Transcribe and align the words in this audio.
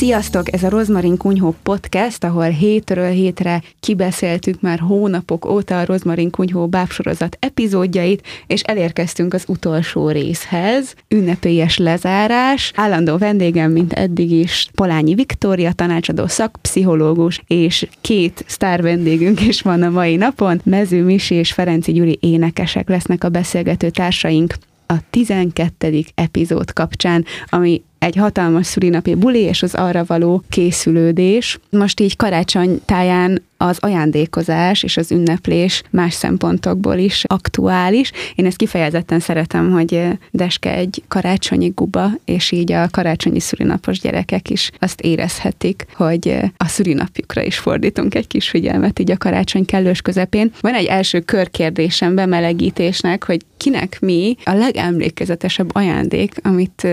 Sziasztok! 0.00 0.52
Ez 0.52 0.62
a 0.62 0.68
Rozmarin 0.68 1.16
Kunyhó 1.16 1.54
podcast, 1.62 2.24
ahol 2.24 2.48
hétről 2.48 3.10
hétre 3.10 3.62
kibeszéltük 3.80 4.60
már 4.60 4.78
hónapok 4.78 5.50
óta 5.50 5.78
a 5.78 5.84
Rozmarin 5.84 6.30
Kunyhó 6.30 6.66
bábsorozat 6.66 7.36
epizódjait, 7.40 8.26
és 8.46 8.62
elérkeztünk 8.62 9.34
az 9.34 9.44
utolsó 9.46 10.08
részhez. 10.08 10.94
Ünnepélyes 11.08 11.78
lezárás. 11.78 12.72
Állandó 12.74 13.16
vendégem, 13.16 13.72
mint 13.72 13.92
eddig 13.92 14.30
is, 14.30 14.68
Polányi 14.74 15.14
Viktória, 15.14 15.72
tanácsadó 15.72 16.26
szakpszichológus, 16.26 17.42
és 17.46 17.88
két 18.00 18.44
sztár 18.46 18.82
vendégünk 18.82 19.40
is 19.40 19.62
van 19.62 19.82
a 19.82 19.90
mai 19.90 20.16
napon. 20.16 20.60
Mező 20.64 21.02
Misi 21.02 21.34
és 21.34 21.52
Ferenci 21.52 21.92
Gyuri 21.92 22.18
énekesek 22.20 22.88
lesznek 22.88 23.24
a 23.24 23.28
beszélgető 23.28 23.90
társaink 23.90 24.54
a 24.86 24.94
12. 25.10 26.04
epizód 26.14 26.72
kapcsán, 26.72 27.24
ami 27.46 27.82
egy 28.00 28.16
hatalmas 28.16 28.66
szülinapi 28.66 29.14
buli 29.14 29.40
és 29.40 29.62
az 29.62 29.74
arra 29.74 30.04
való 30.06 30.42
készülődés. 30.48 31.58
Most 31.70 32.00
így 32.00 32.16
karácsony 32.16 32.80
táján 32.84 33.42
az 33.56 33.78
ajándékozás 33.80 34.82
és 34.82 34.96
az 34.96 35.10
ünneplés 35.10 35.82
más 35.90 36.14
szempontokból 36.14 36.96
is 36.96 37.24
aktuális. 37.26 38.12
Én 38.34 38.46
ezt 38.46 38.56
kifejezetten 38.56 39.20
szeretem, 39.20 39.70
hogy 39.70 40.06
Deske 40.30 40.74
egy 40.74 41.02
karácsonyi 41.08 41.72
guba, 41.74 42.10
és 42.24 42.50
így 42.50 42.72
a 42.72 42.88
karácsonyi 42.90 43.40
szülinapos 43.40 44.00
gyerekek 44.00 44.50
is 44.50 44.70
azt 44.78 45.00
érezhetik, 45.00 45.86
hogy 45.94 46.36
a 46.56 46.66
szülinapjukra 46.66 47.42
is 47.42 47.58
fordítunk 47.58 48.14
egy 48.14 48.26
kis 48.26 48.48
figyelmet 48.48 48.98
így 48.98 49.10
a 49.10 49.16
karácsony 49.16 49.64
kellős 49.64 50.00
közepén. 50.00 50.52
Van 50.60 50.74
egy 50.74 50.86
első 50.86 51.20
körkérdésem 51.20 52.14
bemelegítésnek, 52.14 53.24
hogy 53.24 53.40
kinek 53.56 53.98
mi 54.00 54.36
a 54.44 54.52
legemlékezetesebb 54.52 55.74
ajándék, 55.74 56.34
amit 56.42 56.86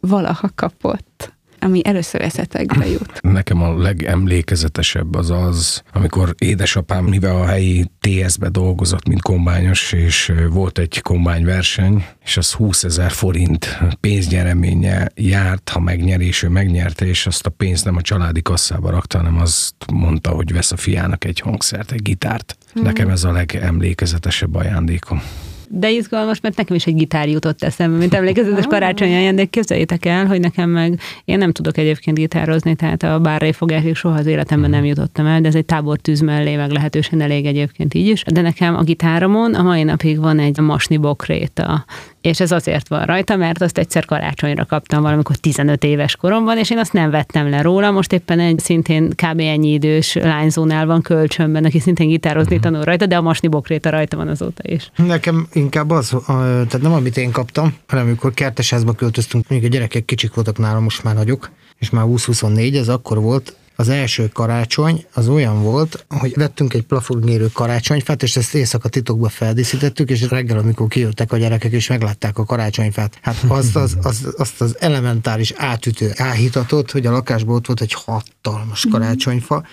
valaha 0.00 0.50
kapott 0.54 1.36
ami 1.60 1.80
először 1.84 2.20
eszetekbe 2.20 2.88
jut. 2.88 3.20
Nekem 3.38 3.62
a 3.62 3.78
legemlékezetesebb 3.78 5.14
az 5.14 5.30
az, 5.30 5.82
amikor 5.92 6.34
édesapám, 6.38 7.04
mivel 7.04 7.36
a 7.36 7.46
helyi 7.46 7.90
TS-be 8.00 8.48
dolgozott, 8.48 9.08
mint 9.08 9.22
kombányos, 9.22 9.92
és 9.92 10.32
volt 10.50 10.78
egy 10.78 11.00
kombányverseny, 11.02 12.06
és 12.24 12.36
az 12.36 12.52
20 12.52 12.84
ezer 12.84 13.10
forint 13.10 13.78
pénznyereménye 14.00 15.08
járt, 15.14 15.68
ha 15.68 15.80
megnyeri, 15.80 16.26
és 16.26 16.42
ő 16.42 16.48
megnyerte, 16.48 17.06
és 17.06 17.26
azt 17.26 17.46
a 17.46 17.50
pénzt 17.50 17.84
nem 17.84 17.96
a 17.96 18.02
családi 18.02 18.42
kasszába 18.42 18.90
rakta, 18.90 19.18
hanem 19.18 19.40
azt 19.40 19.74
mondta, 19.92 20.30
hogy 20.30 20.52
vesz 20.52 20.72
a 20.72 20.76
fiának 20.76 21.24
egy 21.24 21.40
hangszert, 21.40 21.92
egy 21.92 22.02
gitárt. 22.02 22.58
Mm. 22.80 22.82
Nekem 22.82 23.08
ez 23.08 23.24
a 23.24 23.32
legemlékezetesebb 23.32 24.54
ajándékom 24.54 25.22
de 25.70 25.90
izgalmas, 25.90 26.40
mert 26.40 26.56
nekem 26.56 26.76
is 26.76 26.86
egy 26.86 26.94
gitár 26.94 27.28
jutott 27.28 27.62
eszembe, 27.62 27.96
mint 27.96 28.14
emlékezetes 28.14 28.64
ah. 28.64 28.70
karácsonyi 28.70 29.14
ajándék. 29.14 29.50
Képzeljétek 29.50 30.04
el, 30.04 30.26
hogy 30.26 30.40
nekem 30.40 30.70
meg, 30.70 31.00
én 31.24 31.38
nem 31.38 31.52
tudok 31.52 31.76
egyébként 31.76 32.16
gitározni, 32.16 32.74
tehát 32.74 33.02
a 33.02 33.18
bárrai 33.18 33.52
fogásig 33.52 33.94
soha 33.94 34.18
az 34.18 34.26
életemben 34.26 34.70
nem 34.70 34.84
jutottam 34.84 35.26
el, 35.26 35.40
de 35.40 35.48
ez 35.48 35.54
egy 35.54 35.64
tábor 35.64 35.98
tűz 35.98 36.20
mellé, 36.20 36.56
meg 36.56 36.70
lehetősen 36.70 37.20
elég 37.20 37.46
egyébként 37.46 37.94
így 37.94 38.06
is. 38.06 38.22
De 38.24 38.40
nekem 38.40 38.76
a 38.76 38.82
gitáromon 38.82 39.54
a 39.54 39.62
mai 39.62 39.82
napig 39.82 40.18
van 40.18 40.38
egy 40.38 40.58
masni 40.58 40.96
bokréta, 40.96 41.84
és 42.20 42.40
ez 42.40 42.52
azért 42.52 42.88
van 42.88 43.04
rajta, 43.04 43.36
mert 43.36 43.62
azt 43.62 43.78
egyszer 43.78 44.04
karácsonyra 44.04 44.64
kaptam 44.64 45.02
valamikor 45.02 45.36
15 45.36 45.84
éves 45.84 46.16
koromban, 46.16 46.58
és 46.58 46.70
én 46.70 46.78
azt 46.78 46.92
nem 46.92 47.10
vettem 47.10 47.50
le 47.50 47.62
róla. 47.62 47.90
Most 47.90 48.12
éppen 48.12 48.40
egy 48.40 48.58
szintén 48.58 49.08
kb. 49.08 49.40
ennyi 49.40 49.72
idős 49.72 50.14
lányzónál 50.14 50.86
van 50.86 51.02
kölcsönben, 51.02 51.64
aki 51.64 51.80
szintén 51.80 52.08
gitározni 52.08 52.56
uh-huh. 52.56 52.70
tanul 52.70 52.84
rajta, 52.84 53.06
de 53.06 53.16
a 53.16 53.20
masni 53.20 53.48
bokréta 53.48 53.90
rajta 53.90 54.16
van 54.16 54.28
azóta 54.28 54.62
is. 54.66 54.90
Nekem 54.96 55.48
inkább 55.58 55.90
az, 55.90 56.16
tehát 56.26 56.80
nem 56.80 56.92
amit 56.92 57.16
én 57.16 57.30
kaptam, 57.30 57.74
hanem 57.86 58.06
amikor 58.06 58.34
kertesházba 58.34 58.92
költöztünk, 58.92 59.48
még 59.48 59.64
a 59.64 59.68
gyerekek 59.68 60.04
kicsik 60.04 60.34
voltak 60.34 60.58
nálam, 60.58 60.82
most 60.82 61.02
már 61.02 61.14
nagyok, 61.14 61.50
és 61.78 61.90
már 61.90 62.04
20-24, 62.08 62.76
ez 62.76 62.88
akkor 62.88 63.20
volt, 63.20 63.56
az 63.80 63.88
első 63.88 64.28
karácsony 64.28 65.04
az 65.12 65.28
olyan 65.28 65.62
volt, 65.62 66.06
hogy 66.08 66.32
vettünk 66.34 66.74
egy 66.74 66.82
plafongérő 66.82 67.48
karácsonyfát, 67.52 68.22
és 68.22 68.36
ezt 68.36 68.54
éjszaka 68.54 68.88
titokba 68.88 69.28
feldíszítettük, 69.28 70.10
és 70.10 70.28
reggel, 70.28 70.58
amikor 70.58 70.88
kijöttek 70.88 71.32
a 71.32 71.36
gyerekek, 71.36 71.72
és 71.72 71.88
meglátták 71.88 72.38
a 72.38 72.44
karácsonyfát, 72.44 73.18
hát 73.22 73.36
azt 73.48 73.76
az, 73.76 73.96
az, 74.02 74.34
azt 74.36 74.60
az 74.60 74.76
elementáris 74.80 75.52
átütő 75.56 76.12
áhítatot, 76.16 76.90
hogy 76.90 77.06
a 77.06 77.10
lakásból 77.10 77.54
ott 77.54 77.66
volt 77.66 77.80
egy 77.80 77.92
hatalmas 77.92 78.86
karácsonyfa, 78.90 79.64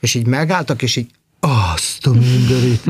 és 0.00 0.14
így 0.14 0.26
megálltak, 0.26 0.82
és 0.82 0.96
így 0.96 1.10
azt 1.40 2.06
a 2.06 2.10
mindenit. 2.10 2.84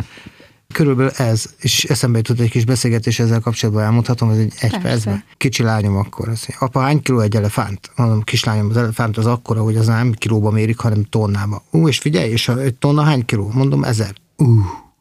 Körülbelül 0.73 1.11
ez, 1.17 1.45
és 1.59 1.85
eszembe 1.85 2.19
jutott 2.19 2.41
egy 2.41 2.51
kis 2.51 2.65
beszélgetés 2.65 3.19
ezzel 3.19 3.41
kapcsolatban, 3.41 3.85
elmondhatom, 3.85 4.29
hogy 4.29 4.39
egy, 4.39 4.53
egy 4.61 4.79
percben. 4.79 5.25
Kicsi 5.37 5.63
lányom 5.63 5.97
akkor, 5.97 6.29
azt 6.29 6.49
mondja, 6.49 6.67
apa, 6.67 6.81
hány 6.81 7.03
kiló 7.03 7.21
egy 7.21 7.37
elefánt? 7.37 7.91
Mondom, 7.97 8.23
kislányom, 8.23 8.71
az 8.71 8.77
elefánt 8.77 9.17
az 9.17 9.27
akkora, 9.27 9.63
hogy 9.63 9.77
az 9.77 9.87
nem 9.87 10.13
kilóba 10.13 10.51
mérik, 10.51 10.79
hanem 10.79 11.05
tonnába. 11.05 11.63
Ú, 11.71 11.89
és 11.89 11.99
figyelj, 11.99 12.31
és 12.31 12.49
a, 12.49 12.59
egy 12.59 12.75
tonna 12.75 13.03
hány 13.03 13.25
kiló? 13.25 13.51
Mondom, 13.55 13.85
ezer. 13.85 14.15
Ú. 14.37 14.47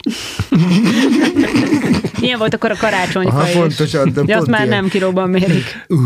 Milyen 2.20 2.38
volt 2.38 2.54
akkor 2.54 2.72
a 2.72 2.76
karácsonyfa 2.76 3.38
Aha? 3.38 3.60
Pontosan, 3.60 4.12
de, 4.14 4.22
de 4.22 4.38
azt 4.38 4.48
már 4.48 4.68
nem 4.68 4.88
kilóban 4.88 5.30
mérik. 5.30 5.86
Uh. 5.88 6.00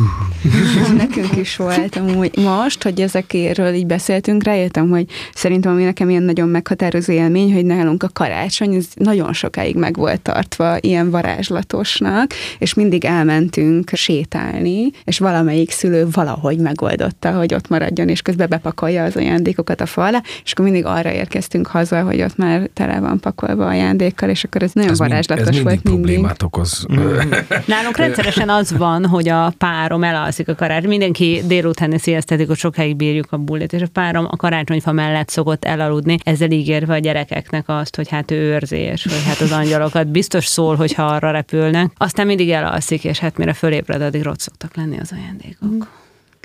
Nekünk 0.98 1.36
is 1.36 1.56
volt 1.56 1.96
amúgy. 1.96 2.38
Most, 2.38 2.84
hogy 2.84 3.02
ezekről 3.02 3.74
így 3.74 3.86
beszéltünk, 3.86 4.44
rájöttem, 4.44 4.90
hogy 4.90 5.06
szerintem 5.34 5.72
ami 5.72 5.84
nekem 5.84 6.10
ilyen 6.10 6.24
nagyon 6.24 6.50
meghatározó 6.50 7.12
élmény, 7.14 7.54
hogy 7.54 7.66
nálunk 7.66 8.04
a 8.04 8.10
karácsony 8.14 8.74
ez 8.74 8.86
nagyon 8.94 9.34
sokáig 9.34 9.76
meg 9.76 9.96
volt 9.96 10.22
tartva 10.22 10.78
ilyen 10.80 11.10
varázslatosnak, 11.10 12.34
és 12.60 12.74
mindig 12.74 13.06
elmentünk 13.06 13.90
sétálni, 13.94 14.92
és 15.04 15.20
valamelyik 15.20 15.72
szülő 15.72 16.08
valahogy 16.12 16.58
megoldotta, 16.58 17.32
hogy 17.32 17.54
ott 17.54 17.68
maradjon, 17.68 18.10
és 18.10 18.22
közben 18.22 18.50
bepakolja 18.50 19.04
az 19.04 19.16
ajándékokat 19.16 19.82
a 19.82 19.86
falra, 19.86 20.22
és 20.44 20.52
akkor 20.52 20.66
mindig 20.66 20.86
arra 20.86 21.12
érkeztünk 21.12 21.68
haza, 21.68 22.02
hogy 22.02 22.22
ott 22.22 22.38
már 22.38 22.70
tele 22.74 23.00
van 23.00 23.20
pakolva 23.20 23.68
ajándékkal, 23.68 24.30
és 24.30 24.44
akkor 24.44 24.64
ez 24.64 24.72
nagyon 24.74 24.92
ez 24.92 24.98
varázslatos 24.98 25.46
mind, 25.46 25.58
ez 25.58 25.64
volt 25.64 25.84
mindig 25.84 26.03
problémát 26.04 26.42
okoz. 26.44 26.86
Mm. 26.94 27.18
Nálunk 27.66 27.98
rendszeresen 27.98 28.50
az 28.50 28.78
van, 28.78 29.06
hogy 29.06 29.30
a 29.30 29.54
párom 29.58 30.04
elalszik 30.04 30.48
a 30.48 30.56
karácsony. 30.56 30.90
Mindenki 30.90 31.42
délutáni 31.46 32.00
sziasztetik, 32.00 32.48
hogy 32.48 32.58
sokáig 32.58 32.96
bírjuk 32.96 33.32
a 33.32 33.38
bulit, 33.38 33.74
és 33.74 33.82
a 33.82 33.88
párom 33.94 34.28
a 34.30 34.36
karácsonyfa 34.36 34.92
mellett 34.92 35.30
szokott 35.30 35.66
elaludni, 35.66 36.18
ezzel 36.24 36.52
ígérve 36.52 36.94
a 36.94 36.98
gyerekeknek 36.98 37.64
azt, 37.70 37.96
hogy 37.96 38.10
hát 38.10 38.32
ő 38.32 38.36
őrzi, 38.36 38.78
és 38.78 39.04
hogy 39.04 39.24
hát 39.26 39.40
az 39.40 39.52
angyalokat 39.52 40.08
biztos 40.08 40.46
szól, 40.46 40.76
hogyha 40.76 41.04
arra 41.06 41.32
repülnek. 41.32 41.92
Aztán 41.98 42.26
mindig 42.26 42.50
elalszik, 42.50 43.04
és 43.04 43.20
hát 43.20 43.38
mire 43.38 43.54
fölébred, 43.54 44.02
addig 44.02 44.22
rossz 44.22 44.42
szoktak 44.42 44.76
lenni 44.76 45.00
az 45.00 45.12
ajándékok. 45.12 45.70
Mm. 45.70 45.80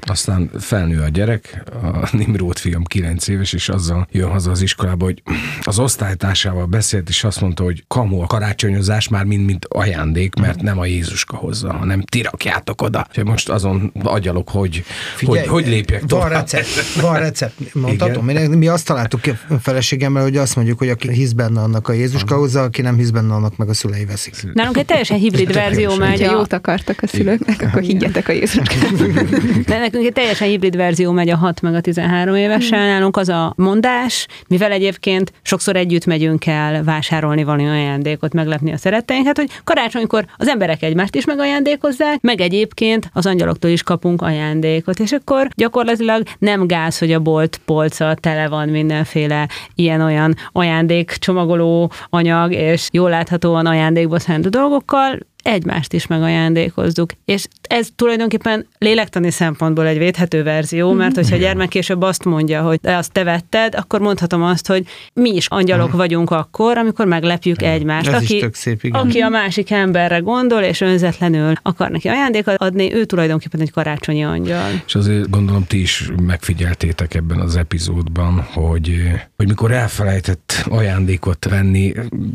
Aztán 0.06 0.50
felnő 0.58 1.00
a 1.00 1.08
gyerek, 1.08 1.64
a 1.82 2.08
Nimrót 2.12 2.58
fiam 2.58 2.84
9 2.84 3.28
éves, 3.28 3.52
és 3.52 3.68
azzal 3.68 4.06
jön 4.10 4.30
haza 4.30 4.50
az 4.50 4.62
iskolába, 4.62 5.04
hogy 5.04 5.22
az 5.62 5.78
osztálytársával 5.78 6.66
beszélt, 6.66 7.08
és 7.08 7.24
azt 7.24 7.40
mondta, 7.40 7.62
hogy 7.62 7.84
kamu 7.88 8.20
a 8.20 8.26
karácsonyozás 8.26 9.08
már 9.08 9.24
mind, 9.24 9.44
mint 9.44 9.64
ajándék, 9.68 10.34
mert 10.34 10.62
nem 10.62 10.78
a 10.78 10.84
Jézuska 10.86 11.36
hozza, 11.36 11.72
hanem 11.72 12.02
ti 12.02 12.22
rakjátok 12.22 12.82
oda. 12.82 13.06
És 13.12 13.22
most 13.22 13.48
azon 13.48 13.92
agyalok, 14.02 14.48
hogy 14.48 14.84
Figyelj, 15.14 15.38
hogy, 15.38 15.48
hogy 15.48 15.66
lépjek 15.66 16.00
van 16.00 16.08
tovább. 16.08 16.30
Recept, 16.30 17.00
van 17.00 17.18
recept, 17.18 17.74
mondhatom. 17.74 18.24
Mi, 18.24 18.46
mi 18.46 18.68
azt 18.68 18.86
találtuk 18.86 19.20
ki 19.20 19.30
a 19.48 19.54
feleségemmel, 19.60 20.22
hogy 20.22 20.36
azt 20.36 20.56
mondjuk, 20.56 20.78
hogy 20.78 20.88
aki 20.88 21.12
hisz 21.12 21.32
benne 21.32 21.60
annak 21.60 21.88
a 21.88 21.92
Jézuska 21.92 22.36
hozza, 22.36 22.62
aki 22.62 22.82
nem 22.82 22.96
hisz 22.96 23.10
benne 23.10 23.34
annak 23.34 23.56
meg 23.56 23.68
a 23.68 23.74
szülei 23.74 24.04
veszik. 24.04 24.34
Nálunk 24.52 24.76
egy 24.76 24.84
teljesen 24.84 25.18
hibrid 25.18 25.52
verzió 25.52 25.96
megy. 25.96 26.24
Ha 26.24 26.32
jót 26.32 26.52
akartak 26.52 26.98
a 27.02 27.06
szülőknek, 27.06 27.62
akkor 27.62 27.82
higgyetek 27.82 28.28
a 28.28 28.32
Jézuskát. 28.32 28.92
nekünk 29.90 30.06
egy 30.06 30.12
teljesen 30.12 30.48
hibrid 30.48 30.76
verzió 30.76 31.12
megy 31.12 31.28
a 31.28 31.36
6 31.36 31.60
meg 31.60 31.74
a 31.74 31.80
13 31.80 32.34
évesen. 32.34 32.78
Mm. 32.78 32.86
Nálunk 32.86 33.16
az 33.16 33.28
a 33.28 33.52
mondás, 33.56 34.26
mivel 34.48 34.72
egyébként 34.72 35.32
sokszor 35.42 35.76
együtt 35.76 36.04
megyünk 36.04 36.46
el 36.46 36.84
vásárolni 36.84 37.44
valami 37.44 37.68
ajándékot, 37.68 38.32
meglepni 38.32 38.72
a 38.72 38.76
szeretteinket, 38.76 39.36
hogy 39.36 39.50
karácsonykor 39.64 40.24
az 40.36 40.48
emberek 40.48 40.82
egymást 40.82 41.14
is 41.14 41.24
megajándékozzák, 41.24 42.20
meg 42.20 42.40
egyébként 42.40 43.10
az 43.12 43.26
angyaloktól 43.26 43.70
is 43.70 43.82
kapunk 43.82 44.22
ajándékot, 44.22 44.98
és 44.98 45.12
akkor 45.12 45.48
gyakorlatilag 45.54 46.22
nem 46.38 46.66
gáz, 46.66 46.98
hogy 46.98 47.12
a 47.12 47.20
bolt 47.20 47.60
polca 47.64 48.14
tele 48.14 48.48
van 48.48 48.68
mindenféle 48.68 49.48
ilyen-olyan 49.74 50.34
ajándék 50.52 51.10
csomagoló 51.10 51.92
anyag, 52.10 52.52
és 52.52 52.88
jól 52.92 53.10
láthatóan 53.10 53.66
ajándékba 53.66 54.18
szánt 54.18 54.50
dolgokkal, 54.50 55.18
egymást 55.48 55.92
is 55.92 56.06
megajándékozzuk. 56.06 57.12
És 57.24 57.46
ez 57.62 57.88
tulajdonképpen 57.96 58.66
lélektani 58.78 59.30
szempontból 59.30 59.86
egy 59.86 59.98
védhető 59.98 60.42
verzió, 60.42 60.92
mert 60.92 61.14
hogyha 61.14 61.34
a 61.34 61.38
gyermek 61.38 61.68
később 61.68 62.02
azt 62.02 62.24
mondja, 62.24 62.62
hogy 62.62 62.80
te 62.80 62.96
azt 62.96 63.12
te 63.12 63.24
vetted, 63.24 63.74
akkor 63.74 64.00
mondhatom 64.00 64.42
azt, 64.42 64.66
hogy 64.66 64.86
mi 65.12 65.30
is 65.30 65.46
angyalok 65.46 65.92
vagyunk 65.92 66.30
akkor, 66.30 66.78
amikor 66.78 67.06
meglepjük 67.06 67.62
egymást. 67.62 68.08
Ez 68.08 68.14
aki, 68.14 68.34
is 68.34 68.40
tök 68.40 68.54
szép, 68.54 68.84
igen. 68.84 69.00
aki 69.00 69.20
a 69.20 69.28
másik 69.28 69.70
emberre 69.70 70.18
gondol, 70.18 70.62
és 70.62 70.80
önzetlenül 70.80 71.52
akar 71.62 71.90
neki 71.90 72.08
ajándékot 72.08 72.56
adni, 72.56 72.94
ő 72.94 73.04
tulajdonképpen 73.04 73.60
egy 73.60 73.70
karácsonyi 73.70 74.24
angyal. 74.24 74.82
És 74.86 74.94
azért 74.94 75.30
gondolom 75.30 75.66
ti 75.66 75.80
is 75.80 76.10
megfigyeltétek 76.22 77.14
ebben 77.14 77.40
az 77.40 77.56
epizódban, 77.56 78.46
hogy, 78.52 79.02
hogy 79.36 79.48
mikor 79.48 79.72
elfelejtett 79.72 80.64
ajándékot 80.68 81.44
venni, 81.50 81.92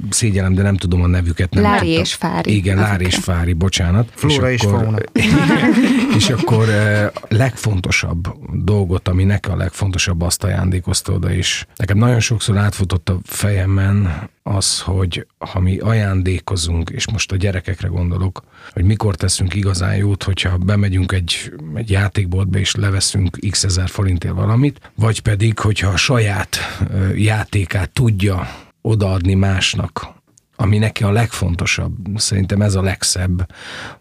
szégyelem, 0.09 0.54
de 0.54 0.62
nem 0.62 0.77
tudom 0.77 1.01
a 1.01 1.07
nevüket. 1.07 1.54
Nem 1.54 1.63
Lári 1.63 1.89
és 1.89 2.13
Fári. 2.13 2.56
Igen, 2.56 2.77
Lári 2.77 3.02
és 3.03 3.15
Fári, 3.15 3.53
bocsánat. 3.53 4.09
Flóra 4.15 4.51
és, 4.51 4.61
és 4.61 4.67
akkor, 4.67 4.79
fauna. 4.79 4.97
és 6.17 6.29
akkor 6.29 6.69
eh, 6.69 7.09
legfontosabb 7.27 8.27
dolgot, 8.53 9.07
ami 9.07 9.23
nekem 9.23 9.51
a 9.51 9.55
legfontosabb, 9.55 10.21
azt 10.21 10.44
ajándékozta 10.44 11.13
oda 11.13 11.31
is. 11.31 11.65
Nekem 11.75 11.97
nagyon 11.97 12.19
sokszor 12.19 12.57
átfutott 12.57 13.09
a 13.09 13.19
fejemben 13.23 14.29
az, 14.44 14.81
hogy 14.81 15.27
ha 15.38 15.59
mi 15.59 15.77
ajándékozunk, 15.77 16.89
és 16.89 17.11
most 17.11 17.31
a 17.31 17.35
gyerekekre 17.35 17.88
gondolok, 17.88 18.44
hogy 18.71 18.83
mikor 18.83 19.15
teszünk 19.15 19.56
igazán 19.56 19.95
jót, 19.95 20.23
hogyha 20.23 20.57
bemegyünk 20.57 21.11
egy, 21.11 21.53
egy 21.75 21.89
játékboltba 21.89 22.57
és 22.57 22.75
leveszünk 22.75 23.38
x 23.49 23.63
ezer 23.63 23.89
forintért 23.89 24.33
valamit, 24.33 24.91
vagy 24.95 25.19
pedig, 25.19 25.59
hogyha 25.59 25.89
a 25.89 25.97
saját 25.97 26.57
ö, 26.94 27.13
játékát 27.13 27.89
tudja 27.89 28.47
odaadni 28.81 29.33
másnak, 29.33 30.21
ami 30.55 30.77
neki 30.77 31.03
a 31.03 31.11
legfontosabb, 31.11 31.95
szerintem 32.15 32.61
ez 32.61 32.75
a 32.75 32.81
legszebb, 32.81 33.51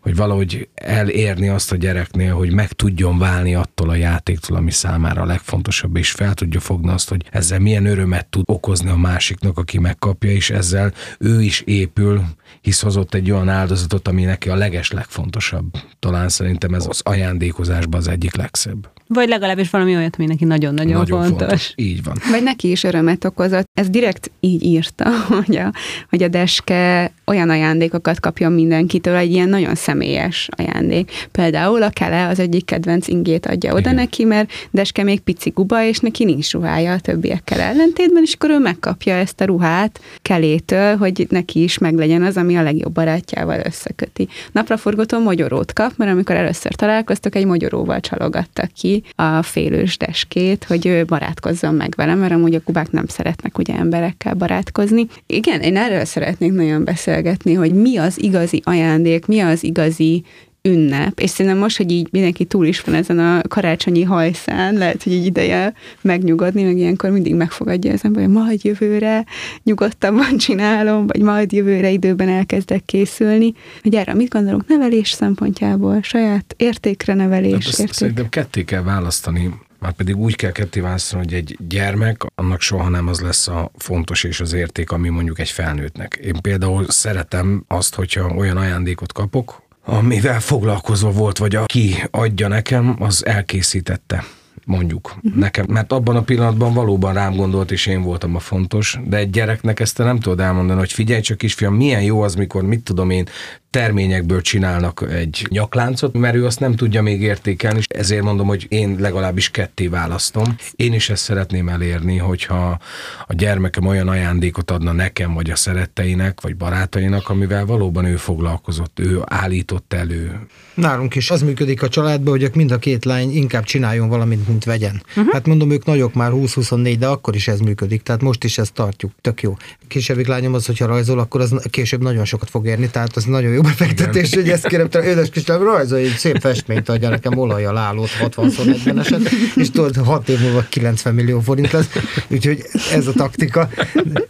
hogy 0.00 0.16
valahogy 0.16 0.68
elérni 0.74 1.48
azt 1.48 1.72
a 1.72 1.76
gyereknél, 1.76 2.34
hogy 2.34 2.52
meg 2.52 2.72
tudjon 2.72 3.18
válni 3.18 3.54
attól 3.54 3.88
a 3.88 3.94
játéktól, 3.94 4.56
ami 4.56 4.70
számára 4.70 5.22
a 5.22 5.26
legfontosabb, 5.26 5.96
és 5.96 6.10
fel 6.10 6.34
tudja 6.34 6.60
fogni 6.60 6.90
azt, 6.90 7.08
hogy 7.08 7.24
ezzel 7.30 7.58
milyen 7.58 7.86
örömet 7.86 8.26
tud 8.26 8.44
okozni 8.46 8.90
a 8.90 8.96
másiknak, 8.96 9.58
aki 9.58 9.78
megkapja, 9.78 10.30
és 10.30 10.50
ezzel 10.50 10.92
ő 11.18 11.42
is 11.42 11.60
épül, 11.60 12.24
hisz 12.60 12.80
hozott 12.80 13.14
egy 13.14 13.30
olyan 13.30 13.48
áldozatot, 13.48 14.08
ami 14.08 14.24
neki 14.24 14.48
a 14.48 14.56
leges 14.56 14.90
legfontosabb. 14.90 15.76
Talán 15.98 16.28
szerintem 16.28 16.74
ez 16.74 16.86
az 16.86 17.00
ajándékozásban 17.04 18.00
az 18.00 18.08
egyik 18.08 18.36
legszebb. 18.36 18.90
Vagy 19.12 19.28
legalábbis 19.28 19.70
valami 19.70 19.96
olyat, 19.96 20.14
ami 20.18 20.26
neki 20.26 20.44
nagyon-nagyon 20.44 20.92
Nagyon 20.92 21.20
fontos. 21.20 21.38
fontos. 21.38 21.72
Így 21.76 22.02
van. 22.02 22.16
Vagy 22.30 22.42
neki 22.42 22.70
is 22.70 22.84
örömet 22.84 23.24
okozott. 23.24 23.68
Ez 23.74 23.88
direkt 23.88 24.30
így 24.40 24.62
írta, 24.62 25.10
hogy 25.44 25.56
a, 25.56 25.72
hogy 26.10 26.22
a 26.22 26.28
deske 26.28 27.12
olyan 27.26 27.50
ajándékokat 27.50 28.20
kapjon 28.20 28.52
mindenkitől, 28.52 29.16
egy 29.16 29.30
ilyen 29.30 29.48
nagyon 29.48 29.74
személyes 29.74 30.48
ajándék. 30.56 31.10
Például 31.32 31.82
a 31.82 31.90
Kele 31.90 32.26
az 32.26 32.38
egyik 32.38 32.64
kedvenc 32.64 33.08
ingét 33.08 33.46
adja 33.46 33.70
oda 33.70 33.80
Igen. 33.80 33.94
neki, 33.94 34.24
mert 34.24 34.52
deske 34.70 35.02
még 35.02 35.20
pici 35.20 35.50
guba, 35.50 35.84
és 35.84 35.98
neki 35.98 36.24
nincs 36.24 36.52
ruhája 36.52 36.92
a 36.92 37.00
többiekkel 37.00 37.60
ellentétben, 37.60 38.22
és 38.22 38.34
akkor 38.34 38.50
ő 38.50 38.58
megkapja 38.58 39.14
ezt 39.14 39.40
a 39.40 39.44
ruhát 39.44 40.00
Kelétől, 40.22 40.96
hogy 40.96 41.26
neki 41.30 41.62
is 41.62 41.78
meglegyen 41.78 42.22
az, 42.22 42.36
ami 42.36 42.56
a 42.56 42.62
legjobb 42.62 42.92
barátjával 42.92 43.60
összeköti. 43.64 44.28
Napraforgótól 44.52 45.20
mogyorót 45.20 45.72
kap, 45.72 45.92
mert 45.96 46.10
amikor 46.10 46.36
először 46.36 46.74
találkoztak, 46.74 47.34
egy 47.34 47.46
mogyoróval 47.46 48.00
csalogattak 48.00 48.70
ki 48.72 49.01
a 49.14 49.42
félős 49.42 49.96
deskét, 49.96 50.64
hogy 50.64 50.86
ő 50.86 51.04
barátkozzon 51.04 51.74
meg 51.74 51.92
velem, 51.96 52.18
mert 52.18 52.32
amúgy 52.32 52.54
a 52.54 52.60
kubák 52.60 52.90
nem 52.90 53.06
szeretnek 53.06 53.58
ugye 53.58 53.74
emberekkel 53.74 54.34
barátkozni. 54.34 55.06
Igen, 55.26 55.60
én 55.60 55.76
erről 55.76 56.04
szeretnék 56.04 56.52
nagyon 56.52 56.84
beszélgetni, 56.84 57.54
hogy 57.54 57.74
mi 57.74 57.96
az 57.96 58.22
igazi 58.22 58.60
ajándék, 58.64 59.26
mi 59.26 59.40
az 59.40 59.64
igazi 59.64 60.24
ünnep, 60.68 61.18
és 61.18 61.30
szerintem 61.30 61.60
most, 61.60 61.76
hogy 61.76 61.90
így 61.90 62.08
mindenki 62.10 62.44
túl 62.44 62.66
is 62.66 62.80
van 62.80 62.94
ezen 62.94 63.18
a 63.18 63.42
karácsonyi 63.48 64.02
hajszán, 64.02 64.74
lehet, 64.74 65.02
hogy 65.02 65.12
így 65.12 65.24
ideje 65.26 65.74
megnyugodni, 66.00 66.62
meg 66.62 66.76
ilyenkor 66.76 67.10
mindig 67.10 67.34
megfogadja 67.34 67.92
az 67.92 68.04
ember, 68.04 68.22
hogy 68.22 68.32
majd 68.32 68.64
jövőre 68.64 69.24
nyugodtabban 69.62 70.36
csinálom, 70.36 71.06
vagy 71.06 71.20
majd 71.20 71.52
jövőre 71.52 71.90
időben 71.90 72.28
elkezdek 72.28 72.84
készülni. 72.84 73.52
Hogy 73.82 73.94
erre 73.94 74.14
mit 74.14 74.28
gondolunk 74.28 74.66
nevelés 74.68 75.10
szempontjából, 75.10 76.02
saját 76.02 76.54
értékre 76.56 77.14
nevelés, 77.14 77.64
Hát 77.64 77.78
érték. 77.78 77.92
szerintem 77.92 78.28
ketté 78.28 78.64
kell 78.64 78.82
választani, 78.82 79.54
már 79.78 79.92
pedig 79.92 80.16
úgy 80.16 80.36
kell 80.36 80.52
ketté 80.52 80.80
választani, 80.80 81.22
hogy 81.24 81.34
egy 81.34 81.58
gyermek, 81.68 82.22
annak 82.34 82.60
soha 82.60 82.88
nem 82.88 83.08
az 83.08 83.20
lesz 83.20 83.48
a 83.48 83.70
fontos 83.76 84.24
és 84.24 84.40
az 84.40 84.52
érték, 84.52 84.90
ami 84.90 85.08
mondjuk 85.08 85.38
egy 85.38 85.50
felnőttnek. 85.50 86.20
Én 86.24 86.34
például 86.40 86.84
szeretem 86.88 87.64
azt, 87.68 87.94
hogyha 87.94 88.34
olyan 88.34 88.56
ajándékot 88.56 89.12
kapok, 89.12 89.62
amivel 89.84 90.40
foglalkozva 90.40 91.10
volt, 91.10 91.38
vagy 91.38 91.54
aki 91.54 91.94
adja 92.10 92.48
nekem, 92.48 92.96
az 92.98 93.26
elkészítette 93.26 94.24
mondjuk 94.64 95.14
uh-huh. 95.16 95.40
nekem, 95.40 95.66
mert 95.68 95.92
abban 95.92 96.16
a 96.16 96.22
pillanatban 96.22 96.74
valóban 96.74 97.14
rám 97.14 97.36
gondolt, 97.36 97.70
és 97.70 97.86
én 97.86 98.02
voltam 98.02 98.34
a 98.34 98.38
fontos, 98.38 98.98
de 99.04 99.16
egy 99.16 99.30
gyereknek 99.30 99.80
ezt 99.80 99.96
te 99.96 100.04
nem 100.04 100.20
tudod 100.20 100.40
elmondani, 100.40 100.78
hogy 100.78 100.92
figyelj 100.92 101.20
csak 101.20 101.38
kisfiam, 101.38 101.74
milyen 101.74 102.02
jó 102.02 102.20
az, 102.20 102.34
mikor 102.34 102.62
mit 102.62 102.82
tudom 102.82 103.10
én, 103.10 103.28
terményekből 103.72 104.40
csinálnak 104.40 105.06
egy 105.10 105.46
nyakláncot, 105.48 106.14
mert 106.14 106.34
ő 106.34 106.46
azt 106.46 106.60
nem 106.60 106.74
tudja 106.74 107.02
még 107.02 107.20
értékelni, 107.20 107.78
és 107.78 107.86
ezért 107.88 108.22
mondom, 108.22 108.46
hogy 108.46 108.66
én 108.68 108.96
legalábbis 108.98 109.50
ketté 109.50 109.86
választom. 109.86 110.56
Én 110.76 110.92
is 110.92 111.10
ezt 111.10 111.22
szeretném 111.22 111.68
elérni, 111.68 112.16
hogyha 112.16 112.78
a 113.26 113.34
gyermekem 113.34 113.86
olyan 113.86 114.08
ajándékot 114.08 114.70
adna 114.70 114.92
nekem, 114.92 115.34
vagy 115.34 115.50
a 115.50 115.56
szeretteinek, 115.56 116.40
vagy 116.40 116.56
barátainak, 116.56 117.28
amivel 117.28 117.66
valóban 117.66 118.04
ő 118.04 118.16
foglalkozott, 118.16 118.98
ő 119.00 119.20
állított 119.24 119.92
elő. 119.92 120.40
Nálunk 120.74 121.14
is 121.14 121.30
az 121.30 121.42
működik 121.42 121.82
a 121.82 121.88
családban, 121.88 122.38
hogy 122.38 122.50
mind 122.54 122.70
a 122.70 122.78
két 122.78 123.04
lány 123.04 123.36
inkább 123.36 123.64
csináljon 123.64 124.08
valamit, 124.08 124.48
mint 124.48 124.64
vegyen. 124.64 125.02
Uh-huh. 125.08 125.32
Hát 125.32 125.46
mondom, 125.46 125.70
ők 125.70 125.84
nagyok 125.84 126.14
már 126.14 126.30
20-24, 126.34 126.96
de 126.98 127.06
akkor 127.06 127.34
is 127.34 127.48
ez 127.48 127.60
működik, 127.60 128.02
tehát 128.02 128.22
most 128.22 128.44
is 128.44 128.58
ezt 128.58 128.72
tartjuk, 128.72 129.12
tök 129.20 129.42
jó. 129.42 129.56
Kisebbik 129.88 130.26
lányom 130.26 130.54
az, 130.54 130.66
hogyha 130.66 130.86
rajzol, 130.86 131.18
akkor 131.18 131.40
az 131.40 131.54
később 131.70 132.02
nagyon 132.02 132.24
sokat 132.24 132.50
fog 132.50 132.66
érni, 132.66 132.90
tehát 132.90 133.16
az 133.16 133.24
nagyon 133.24 133.52
jó 133.52 133.61
befektetés, 133.62 134.34
hogy 134.34 134.48
ezt 134.48 134.66
kérem, 134.66 134.88
te 134.88 135.02
édes 135.02 135.30
kislány, 135.30 135.58
rajzolj 135.58 136.04
egy 136.04 136.16
szép 136.16 136.40
festményt 136.40 136.88
adja 136.88 137.08
nekem 137.08 137.38
olajjal 137.38 137.76
állót 137.76 138.10
60 138.10 138.98
eset, 138.98 139.20
és 139.54 139.70
tudod, 139.70 139.96
6 139.96 140.28
év 140.28 140.40
múlva 140.40 140.64
90 140.68 141.14
millió 141.14 141.40
forint 141.40 141.70
lesz, 141.70 141.88
úgyhogy 142.28 142.64
ez 142.92 143.06
a 143.06 143.12
taktika. 143.12 143.68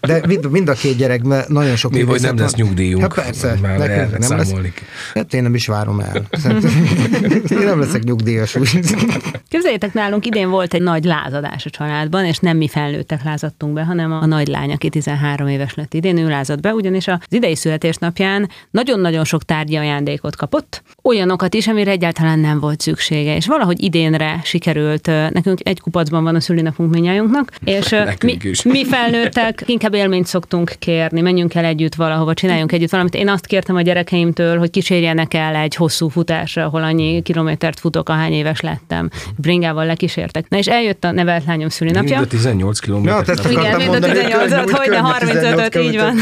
De 0.01 0.23
mind, 0.27 0.51
mind 0.51 0.69
a 0.69 0.73
két 0.73 0.97
gyerekben 0.97 1.45
nagyon 1.49 1.77
sok 1.77 1.93
Mi 1.93 2.03
vagy 2.03 2.21
nem 2.21 2.37
lesz 2.37 2.55
nyugdíjunk, 2.55 3.03
Hát 3.03 3.25
persze, 3.25 3.59
már 3.63 3.79
nekünk 3.79 4.19
nem 4.19 4.39
lesz. 4.39 4.53
Hát 5.15 5.35
én 5.35 5.43
nem 5.43 5.55
is 5.55 5.67
várom 5.67 6.01
el. 6.01 6.29
Én 7.51 7.65
nem 7.65 7.81
leszek 7.81 8.03
nyugdíjas 8.03 8.57
úgy. 8.57 8.81
Képzeljétek, 9.49 9.93
nálunk 9.93 10.27
idén 10.27 10.51
volt 10.51 10.75
egy 10.75 10.83
nagy 10.83 11.05
lázadás 11.05 11.67
a 11.67 11.71
családban, 11.71 12.25
és 12.25 12.39
nem 12.39 12.57
mi 12.57 12.69
felnőttek 12.69 13.25
lázadtunk 13.25 13.73
be, 13.73 13.85
hanem 13.85 14.13
a 14.13 14.27
nagy 14.27 14.49
lány, 14.49 14.73
aki 14.73 14.89
13 14.89 15.49
éves 15.49 15.75
lett 15.75 15.95
idén, 15.95 16.17
ő 16.17 16.29
lázadt 16.29 16.61
be, 16.61 16.73
ugyanis 16.73 17.09
az 17.09 17.19
idei 17.29 17.57
születésnapján 17.57 18.49
nagyon-nagyon 18.71 19.22
sok 19.25 19.43
tárgyi 19.43 19.77
ajándékot 19.77 20.37
kapott, 20.37 20.83
olyanokat 21.03 21.55
is, 21.55 21.69
amire 21.69 21.91
egyáltalán 21.91 22.39
nem 22.39 22.61
volt 22.61 22.81
szüksége, 22.81 23.37
és 23.37 23.47
valahogy 23.47 23.83
idénre 23.83 24.41
sikerült, 24.45 25.07
nekünk 25.07 25.59
egy 25.63 25.81
kupacban 25.81 26.25
van 26.25 26.35
a 26.35 26.41
szülinapunk 26.41 26.95
minnyájunknak, 26.95 27.53
és 27.65 27.95
mi, 28.23 28.37
is. 28.43 28.63
mi 28.63 28.87
felnőttek 28.87 29.63
inkább 29.67 29.95
élményt 29.95 30.27
szoktunk 30.27 30.73
kérni, 30.79 31.21
menjünk 31.21 31.55
el 31.55 31.65
együtt 31.65 31.95
valahova, 31.95 32.35
csináljunk 32.35 32.73
együtt 32.73 32.91
valamit. 32.91 33.15
Én 33.15 33.29
azt 33.29 33.47
kértem 33.47 33.77
a 33.77 33.81
gyerekeimtől, 33.81 34.59
hogy 34.59 34.71
kísérjenek 34.71 35.35
el 35.35 35.55
egy 35.55 35.75
hosszú 35.75 36.09
futásra, 36.09 36.65
ahol 36.65 36.83
annyi 36.83 37.23
kilométert 37.23 37.81
futok, 37.81 38.09
ahány 38.09 38.33
éves 38.33 38.61
lettem. 38.61 39.11
Bringával 39.37 39.87
lekísértek. 39.87 40.49
Na 40.49 40.57
és 40.57 40.67
eljött 40.67 41.05
a 41.05 41.11
nevelt 41.11 41.45
lányom 41.45 41.69
szülinapja. 41.69 42.19
Mind 42.19 42.27
a 42.33 42.37
18 42.37 42.79
km. 42.79 43.05
Ja, 43.05 43.23
Igen, 43.51 43.77
mind 43.77 43.89
a 43.89 43.93
mondani, 43.93 44.19
hogy 44.19 44.33
18-at, 44.33 44.75
könnyű, 44.75 44.97
hogy 44.97 45.21
de 45.21 45.29
könnyű 45.29 45.57
35-öt, 45.61 45.77
így 45.83 45.97
van. 45.97 46.17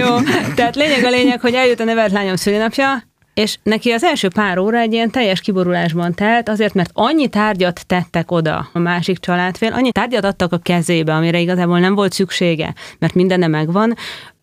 Jó, 0.00 0.16
tehát 0.54 0.76
lényeg 0.76 1.04
a 1.04 1.10
lényeg, 1.10 1.40
hogy 1.40 1.54
eljött 1.54 1.80
a 1.80 1.84
nevelt 1.84 1.99
lányom 2.08 2.36
szülinapja, 2.36 3.02
és 3.34 3.58
neki 3.62 3.90
az 3.90 4.04
első 4.04 4.28
pár 4.28 4.58
óra 4.58 4.78
egy 4.78 4.92
ilyen 4.92 5.10
teljes 5.10 5.40
kiborulásban 5.40 6.14
telt, 6.14 6.48
azért, 6.48 6.74
mert 6.74 6.90
annyi 6.92 7.28
tárgyat 7.28 7.86
tettek 7.86 8.30
oda 8.30 8.68
a 8.72 8.78
másik 8.78 9.18
családfél, 9.18 9.72
annyi 9.72 9.92
tárgyat 9.92 10.24
adtak 10.24 10.52
a 10.52 10.58
kezébe, 10.58 11.14
amire 11.14 11.38
igazából 11.38 11.78
nem 11.78 11.94
volt 11.94 12.12
szüksége, 12.12 12.74
mert 12.98 13.14
mindene 13.14 13.46
megvan, 13.46 13.96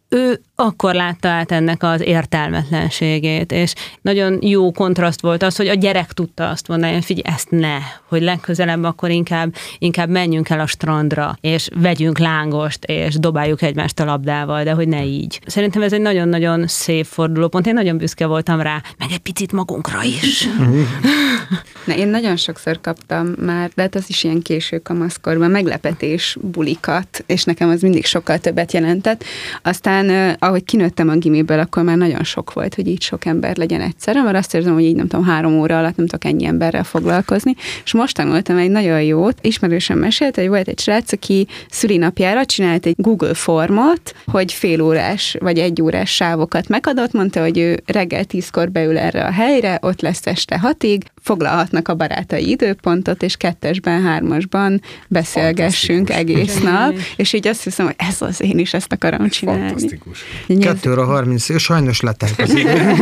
ő 0.09 0.41
akkor 0.55 0.93
látta 0.93 1.27
át 1.27 1.51
ennek 1.51 1.83
az 1.83 2.01
értelmetlenségét, 2.01 3.51
és 3.51 3.73
nagyon 4.01 4.37
jó 4.41 4.71
kontraszt 4.71 5.21
volt 5.21 5.43
az, 5.43 5.55
hogy 5.55 5.67
a 5.67 5.73
gyerek 5.73 6.13
tudta 6.13 6.49
azt 6.49 6.67
mondani, 6.67 6.93
hogy 6.93 7.05
figyelj, 7.05 7.35
ezt 7.35 7.49
ne, 7.49 7.77
hogy 8.07 8.21
legközelebb 8.21 8.83
akkor 8.83 9.09
inkább, 9.09 9.55
inkább 9.77 10.09
menjünk 10.09 10.49
el 10.49 10.59
a 10.59 10.65
strandra, 10.65 11.37
és 11.41 11.69
vegyünk 11.75 12.17
lángost, 12.17 12.85
és 12.85 13.15
dobáljuk 13.15 13.61
egymást 13.61 13.99
a 13.99 14.05
labdával, 14.05 14.63
de 14.63 14.71
hogy 14.71 14.87
ne 14.87 15.05
így. 15.05 15.39
Szerintem 15.45 15.81
ez 15.81 15.93
egy 15.93 16.01
nagyon-nagyon 16.01 16.67
szép 16.67 17.05
fordulópont, 17.05 17.67
én 17.67 17.73
nagyon 17.73 17.97
büszke 17.97 18.25
voltam 18.25 18.61
rá, 18.61 18.81
meg 18.97 19.07
egy 19.11 19.19
picit 19.19 19.51
magunkra 19.51 20.03
is. 20.03 20.47
Na, 21.85 21.95
én 21.95 22.07
nagyon 22.07 22.35
sokszor 22.35 22.81
kaptam 22.81 23.27
már, 23.27 23.69
de 23.75 23.81
hát 23.81 23.95
az 23.95 24.05
is 24.07 24.23
ilyen 24.23 24.41
késő 24.41 24.77
kamaszkorban, 24.77 25.51
meglepetés 25.51 26.37
bulikat, 26.41 27.23
és 27.25 27.43
nekem 27.43 27.69
az 27.69 27.81
mindig 27.81 28.05
sokkal 28.05 28.37
többet 28.37 28.73
jelentett. 28.73 29.23
Aztán, 29.61 29.96
eh, 30.05 30.33
ahogy 30.39 30.63
kinőttem 30.63 31.09
a 31.09 31.15
gimiből, 31.15 31.59
akkor 31.59 31.83
már 31.83 31.97
nagyon 31.97 32.23
sok 32.23 32.53
volt, 32.53 32.75
hogy 32.75 32.87
így 32.87 33.01
sok 33.01 33.25
ember 33.25 33.57
legyen 33.57 33.81
egyszerre, 33.81 34.21
mert 34.21 34.37
azt 34.37 34.55
érzem, 34.55 34.73
hogy 34.73 34.83
így 34.83 34.95
nem 34.95 35.07
tudom, 35.07 35.25
három 35.25 35.59
óra 35.59 35.77
alatt 35.77 35.95
nem 35.95 36.05
tudok 36.07 36.25
ennyi 36.25 36.45
emberrel 36.45 36.83
foglalkozni. 36.83 37.55
És 37.83 37.93
most 37.93 38.15
tanultam 38.15 38.57
egy 38.57 38.69
nagyon 38.69 39.01
jót, 39.01 39.37
ismerősen 39.41 39.97
mesélt, 39.97 40.35
hogy 40.35 40.47
volt 40.47 40.67
egy 40.67 40.79
srác, 40.79 41.11
aki 41.11 41.47
szülinapjára 41.69 42.45
csinált 42.45 42.85
egy 42.85 42.95
Google 42.97 43.33
formot, 43.33 44.15
hogy 44.25 44.53
fél 44.53 44.81
órás 44.81 45.35
vagy 45.39 45.59
egy 45.59 45.81
órás 45.81 46.15
sávokat 46.15 46.67
megadott, 46.67 47.11
mondta, 47.11 47.41
hogy 47.41 47.57
ő 47.57 47.79
reggel 47.85 48.23
tízkor 48.23 48.71
beül 48.71 48.97
erre 48.97 49.25
a 49.25 49.31
helyre, 49.31 49.77
ott 49.81 50.01
lesz 50.01 50.25
este 50.27 50.59
hatig, 50.59 51.03
foglalhatnak 51.21 51.87
a 51.87 51.95
barátai 51.95 52.49
időpontot, 52.49 53.23
és 53.23 53.37
kettesben, 53.37 54.01
hármasban 54.01 54.81
beszélgessünk 55.07 56.09
egész 56.09 56.59
nap, 56.59 56.93
és 57.15 57.33
így 57.33 57.47
azt 57.47 57.63
hiszem, 57.63 57.85
hogy 57.85 57.95
ez 57.97 58.21
az, 58.21 58.41
én 58.41 58.59
is 58.59 58.73
ezt 58.73 58.91
akarom 58.91 59.29
csinálni. 59.29 59.86
Fantasztikus. 59.87 60.23
Kettő 60.59 60.91
óra 60.91 61.05
30, 61.05 61.59
sajnos 61.59 61.99
letelt 62.01 62.39
az 62.41 62.55
idő. 62.55 62.93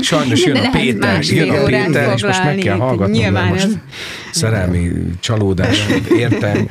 Sajnos 0.00 0.44
jön 0.44 0.56
a 0.56 0.70
Péter, 0.70 1.22
jön 1.22 1.50
a 1.50 1.64
Péter, 1.64 2.12
és 2.14 2.22
most 2.22 2.44
meg 2.44 2.56
kell 2.56 2.76
hallgatnom, 2.76 3.10
Nyilván 3.10 3.46
most 3.46 3.64
ez- 3.64 3.76
szerelmi 4.32 4.90
csalódás, 5.20 5.86
értem. 6.16 6.66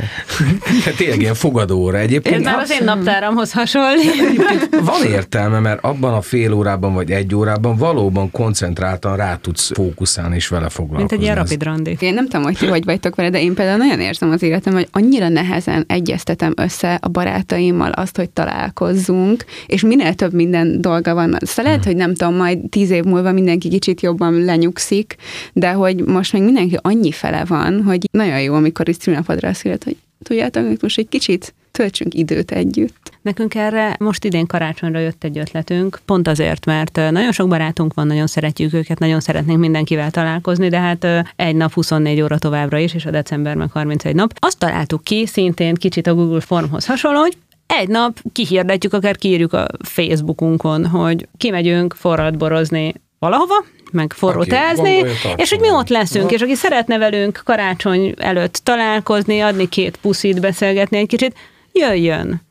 Hát 0.86 0.96
Tényleg 0.96 1.22
ilyen 1.22 1.34
fogadóra. 1.34 1.98
Egyébként 1.98 2.36
Ez 2.36 2.42
már 2.42 2.60
az 2.60 2.72
én 2.72 2.84
naptáramhoz 2.84 3.52
hasonlít. 3.52 4.70
Van 4.84 5.04
értelme, 5.12 5.60
mert 5.60 5.84
abban 5.84 6.14
a 6.14 6.22
fél 6.22 6.54
órában 6.54 6.94
vagy 6.94 7.12
egy 7.12 7.36
órában 7.36 7.76
valóban 7.78 8.32
koncentráltan 8.32 9.16
rá 9.16 9.36
tudsz 9.42 9.72
fókuszálni 9.74 10.36
és 10.36 10.48
vele 10.48 10.70
foglalkozni. 10.70 11.00
Mint 11.00 11.12
egy 11.12 11.22
ilyen 11.22 11.38
Ez- 11.38 11.44
rapid 11.44 11.64
randi. 11.64 11.98
Én 12.00 12.14
nem 12.14 12.24
tudom, 12.28 12.44
hogy 12.44 12.58
ti 12.58 12.66
hogy 12.68 12.86
vagytok 12.86 13.16
vele, 13.16 13.30
de 13.30 13.42
én 13.42 13.54
például 13.54 13.78
nagyon 13.78 14.00
érzem 14.00 14.30
az 14.32 14.42
életem, 14.44 14.74
hogy 14.74 14.88
annyira 14.92 15.30
nehezen 15.30 15.84
egyeztetem 15.88 16.54
össze 16.56 16.94
a 17.02 17.08
barátaimmal 17.08 17.92
azt, 17.92 18.16
hogy 18.18 18.30
találkozzunk, 18.30 19.46
és 19.66 19.82
minél 19.82 20.14
több 20.14 20.34
minden 20.34 20.82
dolga 20.82 21.14
van. 21.14 21.38
Aztán 21.40 21.66
lehet, 21.66 21.86
hogy 21.86 21.96
nem 21.96 22.14
tudom, 22.16 22.36
majd 22.36 22.60
tíz 22.70 22.90
év 22.90 23.04
múlva 23.04 23.32
mindenki 23.32 23.70
kicsit 23.70 24.02
jobban 24.02 24.34
lenyugszik, 24.44 25.16
de 25.54 25.72
hogy 25.72 26.06
most 26.06 26.34
még 26.34 26.44
mindenki 26.44 26.78
annyi 26.82 27.12
fele 27.12 27.44
van, 27.52 27.84
hogy 27.84 28.08
nagyon 28.12 28.42
jó, 28.42 28.54
amikor 28.54 28.90
is 28.90 28.96
szülnapadra 29.00 29.52
írod, 29.64 29.84
hogy 29.84 29.98
tudjátok, 30.24 30.68
hogy 30.68 30.78
most 30.82 30.98
egy 30.98 31.10
kicsit 31.10 31.54
töltsünk 31.72 32.14
időt 32.14 32.52
együtt. 32.52 33.12
Nekünk 33.22 33.56
erre 33.56 33.96
most 34.00 34.26
idén 34.26 34.48
karácsonyra 34.48 35.00
jött 35.00 35.24
egy 35.24 35.38
ötletünk, 35.38 36.00
pont 36.06 36.28
azért, 36.28 36.66
mert 36.66 36.96
nagyon 36.96 37.32
sok 37.32 37.48
barátunk 37.48 37.94
van, 37.94 38.08
nagyon 38.08 38.28
szeretjük 38.28 38.74
őket, 38.74 39.00
nagyon 39.00 39.20
szeretnénk 39.20 39.60
mindenkivel 39.60 40.12
találkozni, 40.12 40.70
de 40.70 40.80
hát 40.80 41.08
egy 41.36 41.56
nap 41.56 41.74
24 41.74 42.22
óra 42.22 42.38
továbbra 42.38 42.78
is, 42.78 42.94
és 42.94 43.06
a 43.06 43.12
december 43.12 43.56
meg 43.56 43.72
31 43.72 44.16
nap. 44.16 44.34
Azt 44.40 44.58
találtuk 44.58 45.04
ki, 45.04 45.26
szintén 45.26 45.76
kicsit 45.76 46.08
a 46.08 46.14
Google 46.14 46.42
Formhoz 46.42 46.86
hasonló, 46.86 47.20
hogy 47.20 47.38
egy 47.68 47.88
nap 47.88 48.20
kihirdetjük, 48.32 48.94
akár 48.94 49.18
kiírjuk 49.18 49.54
a 49.54 49.68
Facebookunkon, 49.84 50.88
hogy 50.88 51.28
kimegyünk 51.38 51.94
forradborozni 51.94 52.94
valahova, 53.20 53.66
meg 53.92 54.14
forró 54.14 54.44
teázni, 54.44 55.04
és 55.36 55.50
hogy 55.50 55.60
mi 55.60 55.70
ott 55.70 55.90
leszünk, 55.90 56.32
és 56.32 56.42
aki 56.42 56.56
szeretne 56.56 56.98
velünk 56.98 57.42
karácsony 57.46 58.14
előtt 58.18 58.54
találkozni, 58.64 59.40
adni 59.40 59.70
két 59.70 59.98
puszit, 59.98 60.42
beszélgetni 60.42 60.98
egy 60.98 61.08
kicsit, 61.08 61.36
jöjjön 61.72 62.50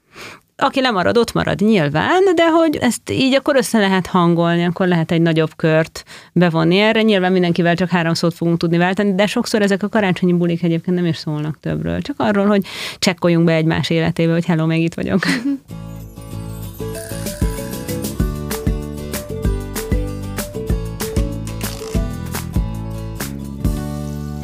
aki 0.61 0.80
lemarad, 0.80 1.16
ott 1.16 1.32
marad 1.32 1.61
nyilván, 1.61 2.23
de 2.35 2.49
hogy 2.49 2.76
ezt 2.76 3.11
így 3.11 3.35
akkor 3.35 3.56
össze 3.56 3.78
lehet 3.78 4.06
hangolni, 4.06 4.64
akkor 4.64 4.87
lehet 4.87 5.11
egy 5.11 5.20
nagyobb 5.20 5.50
kört 5.56 6.04
bevonni 6.32 6.78
erre. 6.78 7.02
Nyilván 7.02 7.32
mindenkivel 7.32 7.75
csak 7.75 7.88
három 7.88 8.14
szót 8.14 8.35
fogunk 8.35 8.59
tudni 8.59 8.76
váltani, 8.76 9.14
de 9.14 9.26
sokszor 9.26 9.62
ezek 9.62 9.82
a 9.82 9.88
karácsonyi 9.88 10.32
bulik 10.32 10.62
egyébként 10.62 10.97
nem 10.97 11.06
is 11.06 11.16
szólnak 11.16 11.59
többről. 11.61 12.02
Csak 12.02 12.14
arról, 12.18 12.47
hogy 12.47 12.64
csekkoljunk 12.99 13.44
be 13.44 13.52
egymás 13.54 13.90
életébe, 13.90 14.32
hogy 14.32 14.44
hello, 14.44 14.66
még 14.66 14.82
itt 14.82 14.94
vagyok. 14.94 15.20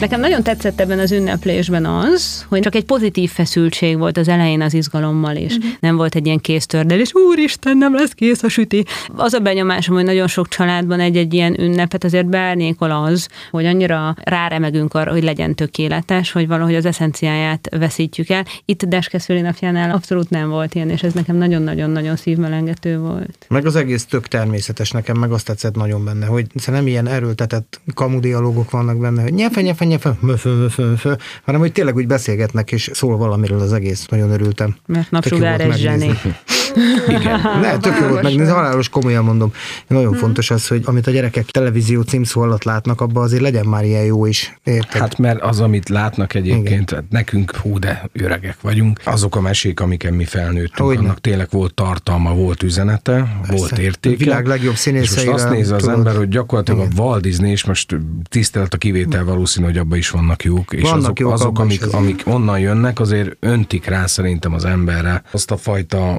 Nekem 0.00 0.20
nagyon 0.20 0.42
tetszett 0.42 0.80
ebben 0.80 0.98
az 0.98 1.12
ünneplésben 1.12 1.84
az, 1.84 2.44
hogy 2.48 2.60
csak 2.60 2.74
egy 2.74 2.84
pozitív 2.84 3.30
feszültség 3.30 3.98
volt 3.98 4.16
az 4.16 4.28
elején 4.28 4.60
az 4.60 4.74
izgalommal 4.74 5.36
is. 5.36 5.56
Uh-huh. 5.56 5.70
Nem 5.80 5.96
volt 5.96 6.14
egy 6.14 6.26
ilyen 6.26 6.38
kéztördelés, 6.38 7.14
úristen, 7.14 7.76
nem 7.76 7.94
lesz 7.94 8.10
kész 8.12 8.42
a 8.42 8.48
süti. 8.48 8.84
Az 9.14 9.32
a 9.32 9.38
benyomásom, 9.38 9.94
hogy 9.94 10.04
nagyon 10.04 10.26
sok 10.26 10.48
családban 10.48 11.00
egy-egy 11.00 11.34
ilyen 11.34 11.60
ünnepet 11.60 12.04
azért 12.04 12.26
beárnyékol 12.26 12.90
az, 12.90 13.28
hogy 13.50 13.64
annyira 13.66 14.14
ráremegünk 14.22 14.94
arra, 14.94 15.10
hogy 15.10 15.22
legyen 15.22 15.54
tökéletes, 15.54 16.32
hogy 16.32 16.46
valahogy 16.46 16.74
az 16.74 16.86
eszenciáját 16.86 17.68
veszítjük 17.78 18.28
el. 18.28 18.44
Itt 18.64 18.84
Deskeszüli 18.84 19.40
napjánál 19.40 19.90
abszolút 19.90 20.30
nem 20.30 20.48
volt 20.48 20.74
ilyen, 20.74 20.90
és 20.90 21.02
ez 21.02 21.12
nekem 21.12 21.36
nagyon-nagyon-nagyon 21.36 22.16
szívmelengető 22.16 22.98
volt. 22.98 23.46
Meg 23.48 23.66
az 23.66 23.76
egész 23.76 24.04
tök 24.04 24.28
természetes 24.28 24.90
nekem, 24.90 25.16
meg 25.16 25.32
azt 25.32 25.46
tetszett 25.46 25.74
nagyon 25.76 26.04
benne, 26.04 26.26
hogy 26.26 26.46
nem 26.66 26.86
ilyen 26.86 27.06
erőltetett 27.06 27.80
kamudialógok 27.94 28.70
vannak 28.70 28.98
benne, 28.98 29.22
hogy 29.22 29.32
nyefe, 29.32 29.60
nyefe, 29.60 29.84
möfö, 30.20 31.14
hanem 31.44 31.60
hogy 31.60 31.72
tényleg 31.72 31.94
úgy 31.94 32.06
beszélgetnek, 32.06 32.72
és 32.72 32.90
szól 32.92 33.16
valamiről 33.16 33.60
az 33.60 33.72
egész. 33.72 34.06
Nagyon 34.06 34.30
örültem. 34.30 34.76
Mert 34.86 35.10
napsugár 35.10 35.60
egy 35.60 35.76
zseni. 35.76 36.10
Igen. 37.08 37.40
Ne, 37.60 37.76
tök 37.78 37.96
jó 38.00 38.06
volt 38.06 38.22
megnézni, 38.22 38.52
halálos 38.52 38.88
komolyan 38.88 39.24
mondom. 39.24 39.52
Nagyon 39.86 40.04
Hmm. 40.10 40.18
fontos 40.18 40.50
az, 40.50 40.66
hogy 40.66 40.82
amit 40.84 41.06
a 41.06 41.10
gyerekek 41.10 41.44
televízió 41.44 42.00
címszó 42.02 42.40
alatt 42.40 42.64
látnak, 42.64 43.00
abban 43.00 43.22
azért 43.22 43.42
legyen 43.42 43.66
már 43.66 43.84
ilyen 43.84 44.04
jó 44.04 44.26
is. 44.26 44.58
Érted? 44.64 45.00
Hát 45.00 45.18
mert 45.18 45.40
az, 45.42 45.60
amit 45.60 45.88
látnak 45.88 46.34
egyébként, 46.34 46.90
hát 46.90 47.04
nekünk 47.10 47.56
hú, 47.56 47.78
de 47.78 48.08
öregek 48.12 48.56
vagyunk, 48.60 49.00
azok 49.04 49.36
a 49.36 49.40
mesék, 49.40 49.80
amiken 49.80 50.14
mi 50.14 50.24
felnőttünk, 50.24 50.88
Hogyne. 50.88 51.00
annak 51.02 51.20
tényleg 51.20 51.48
volt 51.50 51.74
tartalma, 51.74 52.34
volt 52.34 52.62
üzenete, 52.62 53.36
volt 53.48 53.78
értéke. 53.78 54.14
A 54.14 54.18
világ 54.18 54.46
legjobb 54.46 54.72
És 54.72 54.78
színészeire, 54.78 55.30
most 55.30 55.44
azt 55.44 55.52
nézze 55.52 55.74
az 55.74 55.80
tudod. 55.82 55.96
ember, 55.96 56.16
hogy 56.16 56.28
gyakorlatilag 56.28 56.80
Igen. 56.80 56.92
a 56.96 57.02
Walt 57.02 57.22
Disney, 57.22 57.50
és 57.50 57.64
most 57.64 57.96
tisztelet 58.28 58.74
a 58.74 58.76
kivétel 58.76 59.24
valószínű, 59.24 59.66
hogy 59.66 59.78
abban 59.78 59.98
is 59.98 60.10
vannak 60.10 60.44
jók, 60.44 60.72
és 60.72 60.82
Vannak 60.82 60.98
azok, 60.98 61.18
jók 61.18 61.32
azok 61.32 61.58
amik, 61.58 61.92
amik 61.92 62.22
onnan 62.24 62.58
jönnek, 62.58 63.00
azért 63.00 63.36
öntik 63.40 63.84
rá 63.86 64.06
szerintem 64.06 64.54
az 64.54 64.64
emberre 64.64 65.22
azt 65.30 65.50
a 65.50 65.56
fajta 65.56 66.16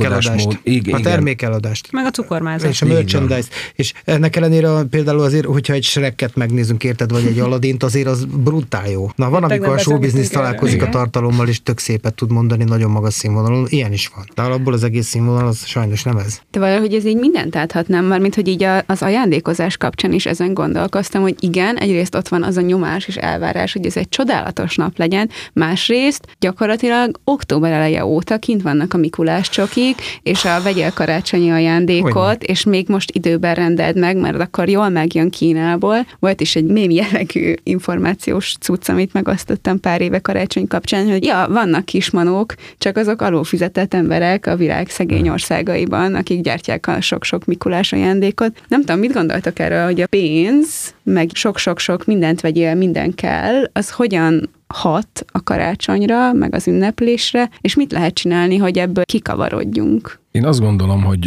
termékeladást. 0.00 0.44
gondolkodásmód. 0.44 0.58
Igen, 0.76 0.94
a 0.94 1.00
termékeladást. 1.00 1.92
Meg 1.92 2.04
a 2.06 2.10
cukormázat. 2.10 2.70
És 2.70 2.82
a 2.82 2.86
merchandise. 2.86 3.48
És 3.74 3.92
ennek 4.04 4.36
ellenére 4.36 4.72
a- 4.74 4.84
például 4.84 5.20
azért, 5.20 5.44
hogyha 5.44 5.72
egy 5.72 5.82
Shreket 5.84 6.34
megnézünk, 6.36 6.84
érted, 6.84 7.10
vagy 7.10 7.26
egy 7.26 7.38
Aladint, 7.38 7.82
azért 7.82 8.06
az 8.06 8.24
brutál 8.24 8.90
jó. 8.90 9.10
Na, 9.16 9.30
van, 9.30 9.40
Tegnap 9.40 9.50
amikor 9.50 9.74
a 9.74 9.78
showbiznisz 9.78 10.28
találkozik 10.30 10.74
a 10.74 10.80
Igen. 10.80 10.90
tartalommal, 10.90 11.48
és 11.48 11.62
tök 11.62 11.78
szépet 11.78 12.14
tud 12.14 12.30
mondani 12.32 12.64
nagyon 12.64 12.90
magas 12.90 13.14
színvonalon. 13.14 13.66
Ilyen 13.68 13.92
is 13.92 14.10
van. 14.14 14.24
De 14.34 14.42
alapból 14.42 14.72
az 14.72 14.84
egész 14.84 15.06
színvonal 15.06 15.46
az 15.46 15.66
sajnos 15.66 16.02
nem 16.02 16.16
ez. 16.16 16.38
De 16.50 16.58
valahogy 16.58 16.94
ez 16.94 17.04
így 17.04 17.16
mindent 17.18 17.56
áthatnám, 17.56 18.04
már 18.04 18.20
mint 18.20 18.34
hogy 18.34 18.48
így 18.48 18.62
a- 18.62 18.82
az 18.86 19.02
ajándékozás 19.02 19.76
kapcsán 19.76 20.12
is 20.12 20.26
ezen 20.26 20.54
gondolkoztam, 20.54 21.22
hogy 21.22 21.34
igen, 21.40 21.76
egyrészt 21.76 22.14
ott 22.14 22.28
van 22.28 22.42
az 22.42 22.56
a 22.56 22.60
nyomás 22.60 23.06
és 23.08 23.16
elvárás, 23.16 23.72
hogy 23.72 23.86
ez 23.86 23.96
egy 23.96 24.08
csodálatos 24.08 24.76
nap 24.76 24.98
legyen, 24.98 25.30
másrészt 25.52 26.26
gyakorlatilag 26.38 27.20
október 27.24 27.72
eleje 27.72 28.04
óta 28.04 28.38
kint 28.38 28.62
vannak 28.62 28.94
a 28.94 28.96
Mikulás 28.96 29.48
csokik, 29.90 30.20
és 30.22 30.44
a 30.44 30.62
vegyél 30.62 30.92
karácsonyi 30.92 31.50
ajándékot, 31.50 32.12
Hogyne. 32.12 32.44
és 32.46 32.64
még 32.64 32.88
most 32.88 33.10
időben 33.12 33.54
rendeld 33.54 33.98
meg, 33.98 34.16
mert 34.16 34.40
akkor 34.40 34.68
jól 34.68 34.88
megjön 34.88 35.30
Kínából. 35.30 36.06
Volt 36.18 36.40
is 36.40 36.56
egy 36.56 36.64
mém 36.64 36.90
jellegű 36.90 37.54
információs 37.62 38.56
cucc, 38.60 38.88
amit 38.88 39.12
megosztottam 39.12 39.80
pár 39.80 40.00
éve 40.00 40.18
karácsony 40.18 40.66
kapcsán, 40.66 41.10
hogy 41.10 41.24
ja, 41.24 41.46
vannak 41.48 41.84
kismanók, 41.84 42.54
csak 42.78 42.96
azok 42.96 43.22
alulfizetett 43.22 43.94
emberek 43.94 44.46
a 44.46 44.56
világ 44.56 44.88
szegény 44.88 45.28
országaiban, 45.28 46.14
akik 46.14 46.40
gyártják 46.40 46.86
a 46.86 47.00
sok-sok 47.00 47.44
Mikulás 47.44 47.92
ajándékot. 47.92 48.60
Nem 48.68 48.80
tudom, 48.80 48.98
mit 48.98 49.12
gondoltok 49.12 49.58
erről, 49.58 49.84
hogy 49.84 50.00
a 50.00 50.06
pénz, 50.06 50.94
meg 51.02 51.30
sok-sok-sok 51.32 52.04
mindent 52.04 52.40
vegyél, 52.40 52.74
minden 52.74 53.14
kell, 53.14 53.70
az 53.72 53.90
hogyan 53.90 54.50
hat 54.74 55.24
a 55.32 55.42
karácsonyra, 55.42 56.32
meg 56.32 56.54
az 56.54 56.66
ünneplésre, 56.66 57.50
és 57.60 57.74
mit 57.74 57.92
lehet 57.92 58.14
csinálni, 58.14 58.56
hogy 58.56 58.78
ebből 58.78 59.04
kikavarodjunk? 59.04 60.18
Én 60.30 60.46
azt 60.46 60.60
gondolom, 60.60 61.02
hogy 61.02 61.26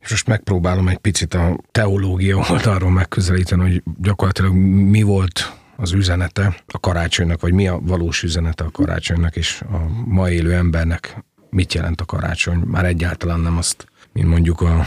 és 0.00 0.10
most 0.10 0.26
megpróbálom 0.26 0.88
egy 0.88 0.98
picit 0.98 1.34
a 1.34 1.58
teológia 1.70 2.46
oldalról 2.50 2.90
megközelíteni, 2.90 3.62
hogy 3.62 3.82
gyakorlatilag 4.00 4.54
mi 4.54 5.02
volt 5.02 5.52
az 5.76 5.92
üzenete 5.92 6.54
a 6.66 6.80
karácsonynak, 6.80 7.40
vagy 7.40 7.52
mi 7.52 7.68
a 7.68 7.78
valós 7.82 8.22
üzenete 8.22 8.64
a 8.64 8.70
karácsonynak, 8.70 9.36
és 9.36 9.62
a 9.72 9.76
ma 10.06 10.30
élő 10.30 10.52
embernek 10.52 11.24
mit 11.50 11.74
jelent 11.74 12.00
a 12.00 12.04
karácsony. 12.04 12.58
Már 12.66 12.84
egyáltalán 12.84 13.40
nem 13.40 13.56
azt, 13.56 13.86
mint 14.12 14.28
mondjuk 14.28 14.60
a 14.60 14.86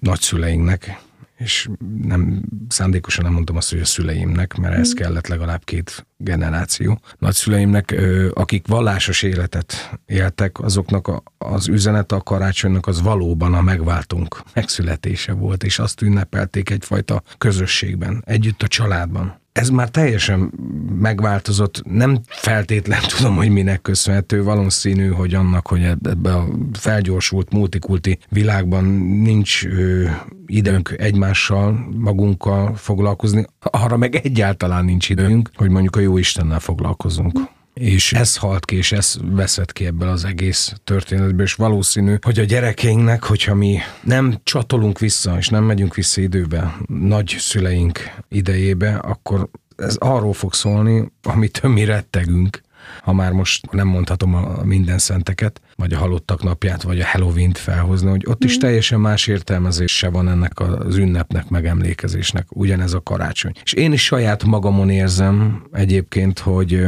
nagyszüleinknek, 0.00 0.98
és 1.36 1.68
nem 2.02 2.42
szándékosan 2.68 3.24
nem 3.24 3.32
mondtam 3.32 3.56
azt, 3.56 3.70
hogy 3.70 3.80
a 3.80 3.84
szüleimnek, 3.84 4.56
mert 4.56 4.78
ez 4.78 4.92
kellett 4.92 5.26
legalább 5.26 5.64
két 5.64 6.06
generáció. 6.16 7.00
Nagyszüleimnek, 7.18 7.94
akik 8.32 8.66
vallásos 8.66 9.22
életet 9.22 9.98
éltek, 10.06 10.60
azoknak 10.60 11.08
a, 11.08 11.22
az 11.38 11.68
üzenete 11.68 12.14
a 12.14 12.22
karácsonynak 12.22 12.86
az 12.86 13.02
valóban 13.02 13.54
a 13.54 13.60
megváltunk 13.60 14.42
megszületése 14.54 15.32
volt, 15.32 15.64
és 15.64 15.78
azt 15.78 16.02
ünnepelték 16.02 16.70
egyfajta 16.70 17.22
közösségben, 17.38 18.22
együtt 18.26 18.62
a 18.62 18.68
családban. 18.68 19.44
Ez 19.56 19.68
már 19.68 19.88
teljesen 19.88 20.52
megváltozott, 20.98 21.82
nem 21.84 22.20
feltétlen 22.26 23.00
tudom, 23.16 23.36
hogy 23.36 23.48
minek 23.48 23.82
köszönhető, 23.82 24.42
valószínű, 24.42 25.08
hogy 25.08 25.34
annak, 25.34 25.66
hogy 25.66 25.82
ebbe 25.82 26.34
a 26.34 26.46
felgyorsult 26.72 27.52
multikulti 27.52 28.18
világban 28.28 28.84
nincs 29.22 29.66
ö, 29.66 30.08
időnk 30.46 30.94
egymással, 30.98 31.88
magunkkal 31.96 32.74
foglalkozni, 32.74 33.44
arra 33.60 33.96
meg 33.96 34.14
egyáltalán 34.14 34.84
nincs 34.84 35.08
időnk, 35.08 35.50
hogy 35.54 35.70
mondjuk 35.70 35.96
a 35.96 36.00
jó 36.00 36.18
Istennel 36.18 36.60
foglalkozunk. 36.60 37.38
És 37.80 38.12
ez 38.12 38.36
halt 38.36 38.64
ki, 38.64 38.76
és 38.76 38.92
ez 38.92 39.16
veszett 39.22 39.72
ki 39.72 39.86
ebből 39.86 40.08
az 40.08 40.24
egész 40.24 40.72
történetből, 40.84 41.46
és 41.46 41.54
valószínű, 41.54 42.16
hogy 42.22 42.38
a 42.38 42.44
gyerekeinknek, 42.44 43.22
hogyha 43.24 43.54
mi 43.54 43.78
nem 44.02 44.40
csatolunk 44.42 44.98
vissza, 44.98 45.36
és 45.36 45.48
nem 45.48 45.64
megyünk 45.64 45.94
vissza 45.94 46.20
időbe, 46.20 46.76
nagy 46.86 47.36
szüleink 47.38 47.98
idejébe, 48.28 48.94
akkor 48.94 49.48
ez 49.76 49.96
arról 49.96 50.32
fog 50.32 50.54
szólni, 50.54 51.12
amitől 51.22 51.70
mi 51.70 51.84
rettegünk, 51.84 52.60
ha 53.02 53.12
már 53.12 53.32
most 53.32 53.70
nem 53.70 53.86
mondhatom 53.86 54.34
a 54.34 54.64
minden 54.64 54.98
szenteket, 54.98 55.60
vagy 55.76 55.92
a 55.92 55.98
halottak 55.98 56.42
napját, 56.42 56.82
vagy 56.82 57.00
a 57.00 57.06
Halloween-t 57.06 57.58
felhozni, 57.58 58.10
hogy 58.10 58.24
ott 58.28 58.44
is 58.44 58.56
mm. 58.56 58.58
teljesen 58.58 59.00
más 59.00 59.26
értelmezése 59.26 60.08
van 60.08 60.28
ennek 60.28 60.60
az 60.60 60.96
ünnepnek, 60.96 61.48
megemlékezésnek, 61.48 62.46
ugyanez 62.48 62.92
a 62.92 63.00
karácsony. 63.00 63.52
És 63.62 63.72
én 63.72 63.92
is 63.92 64.04
saját 64.04 64.44
magamon 64.44 64.90
érzem 64.90 65.62
egyébként, 65.72 66.38
hogy 66.38 66.86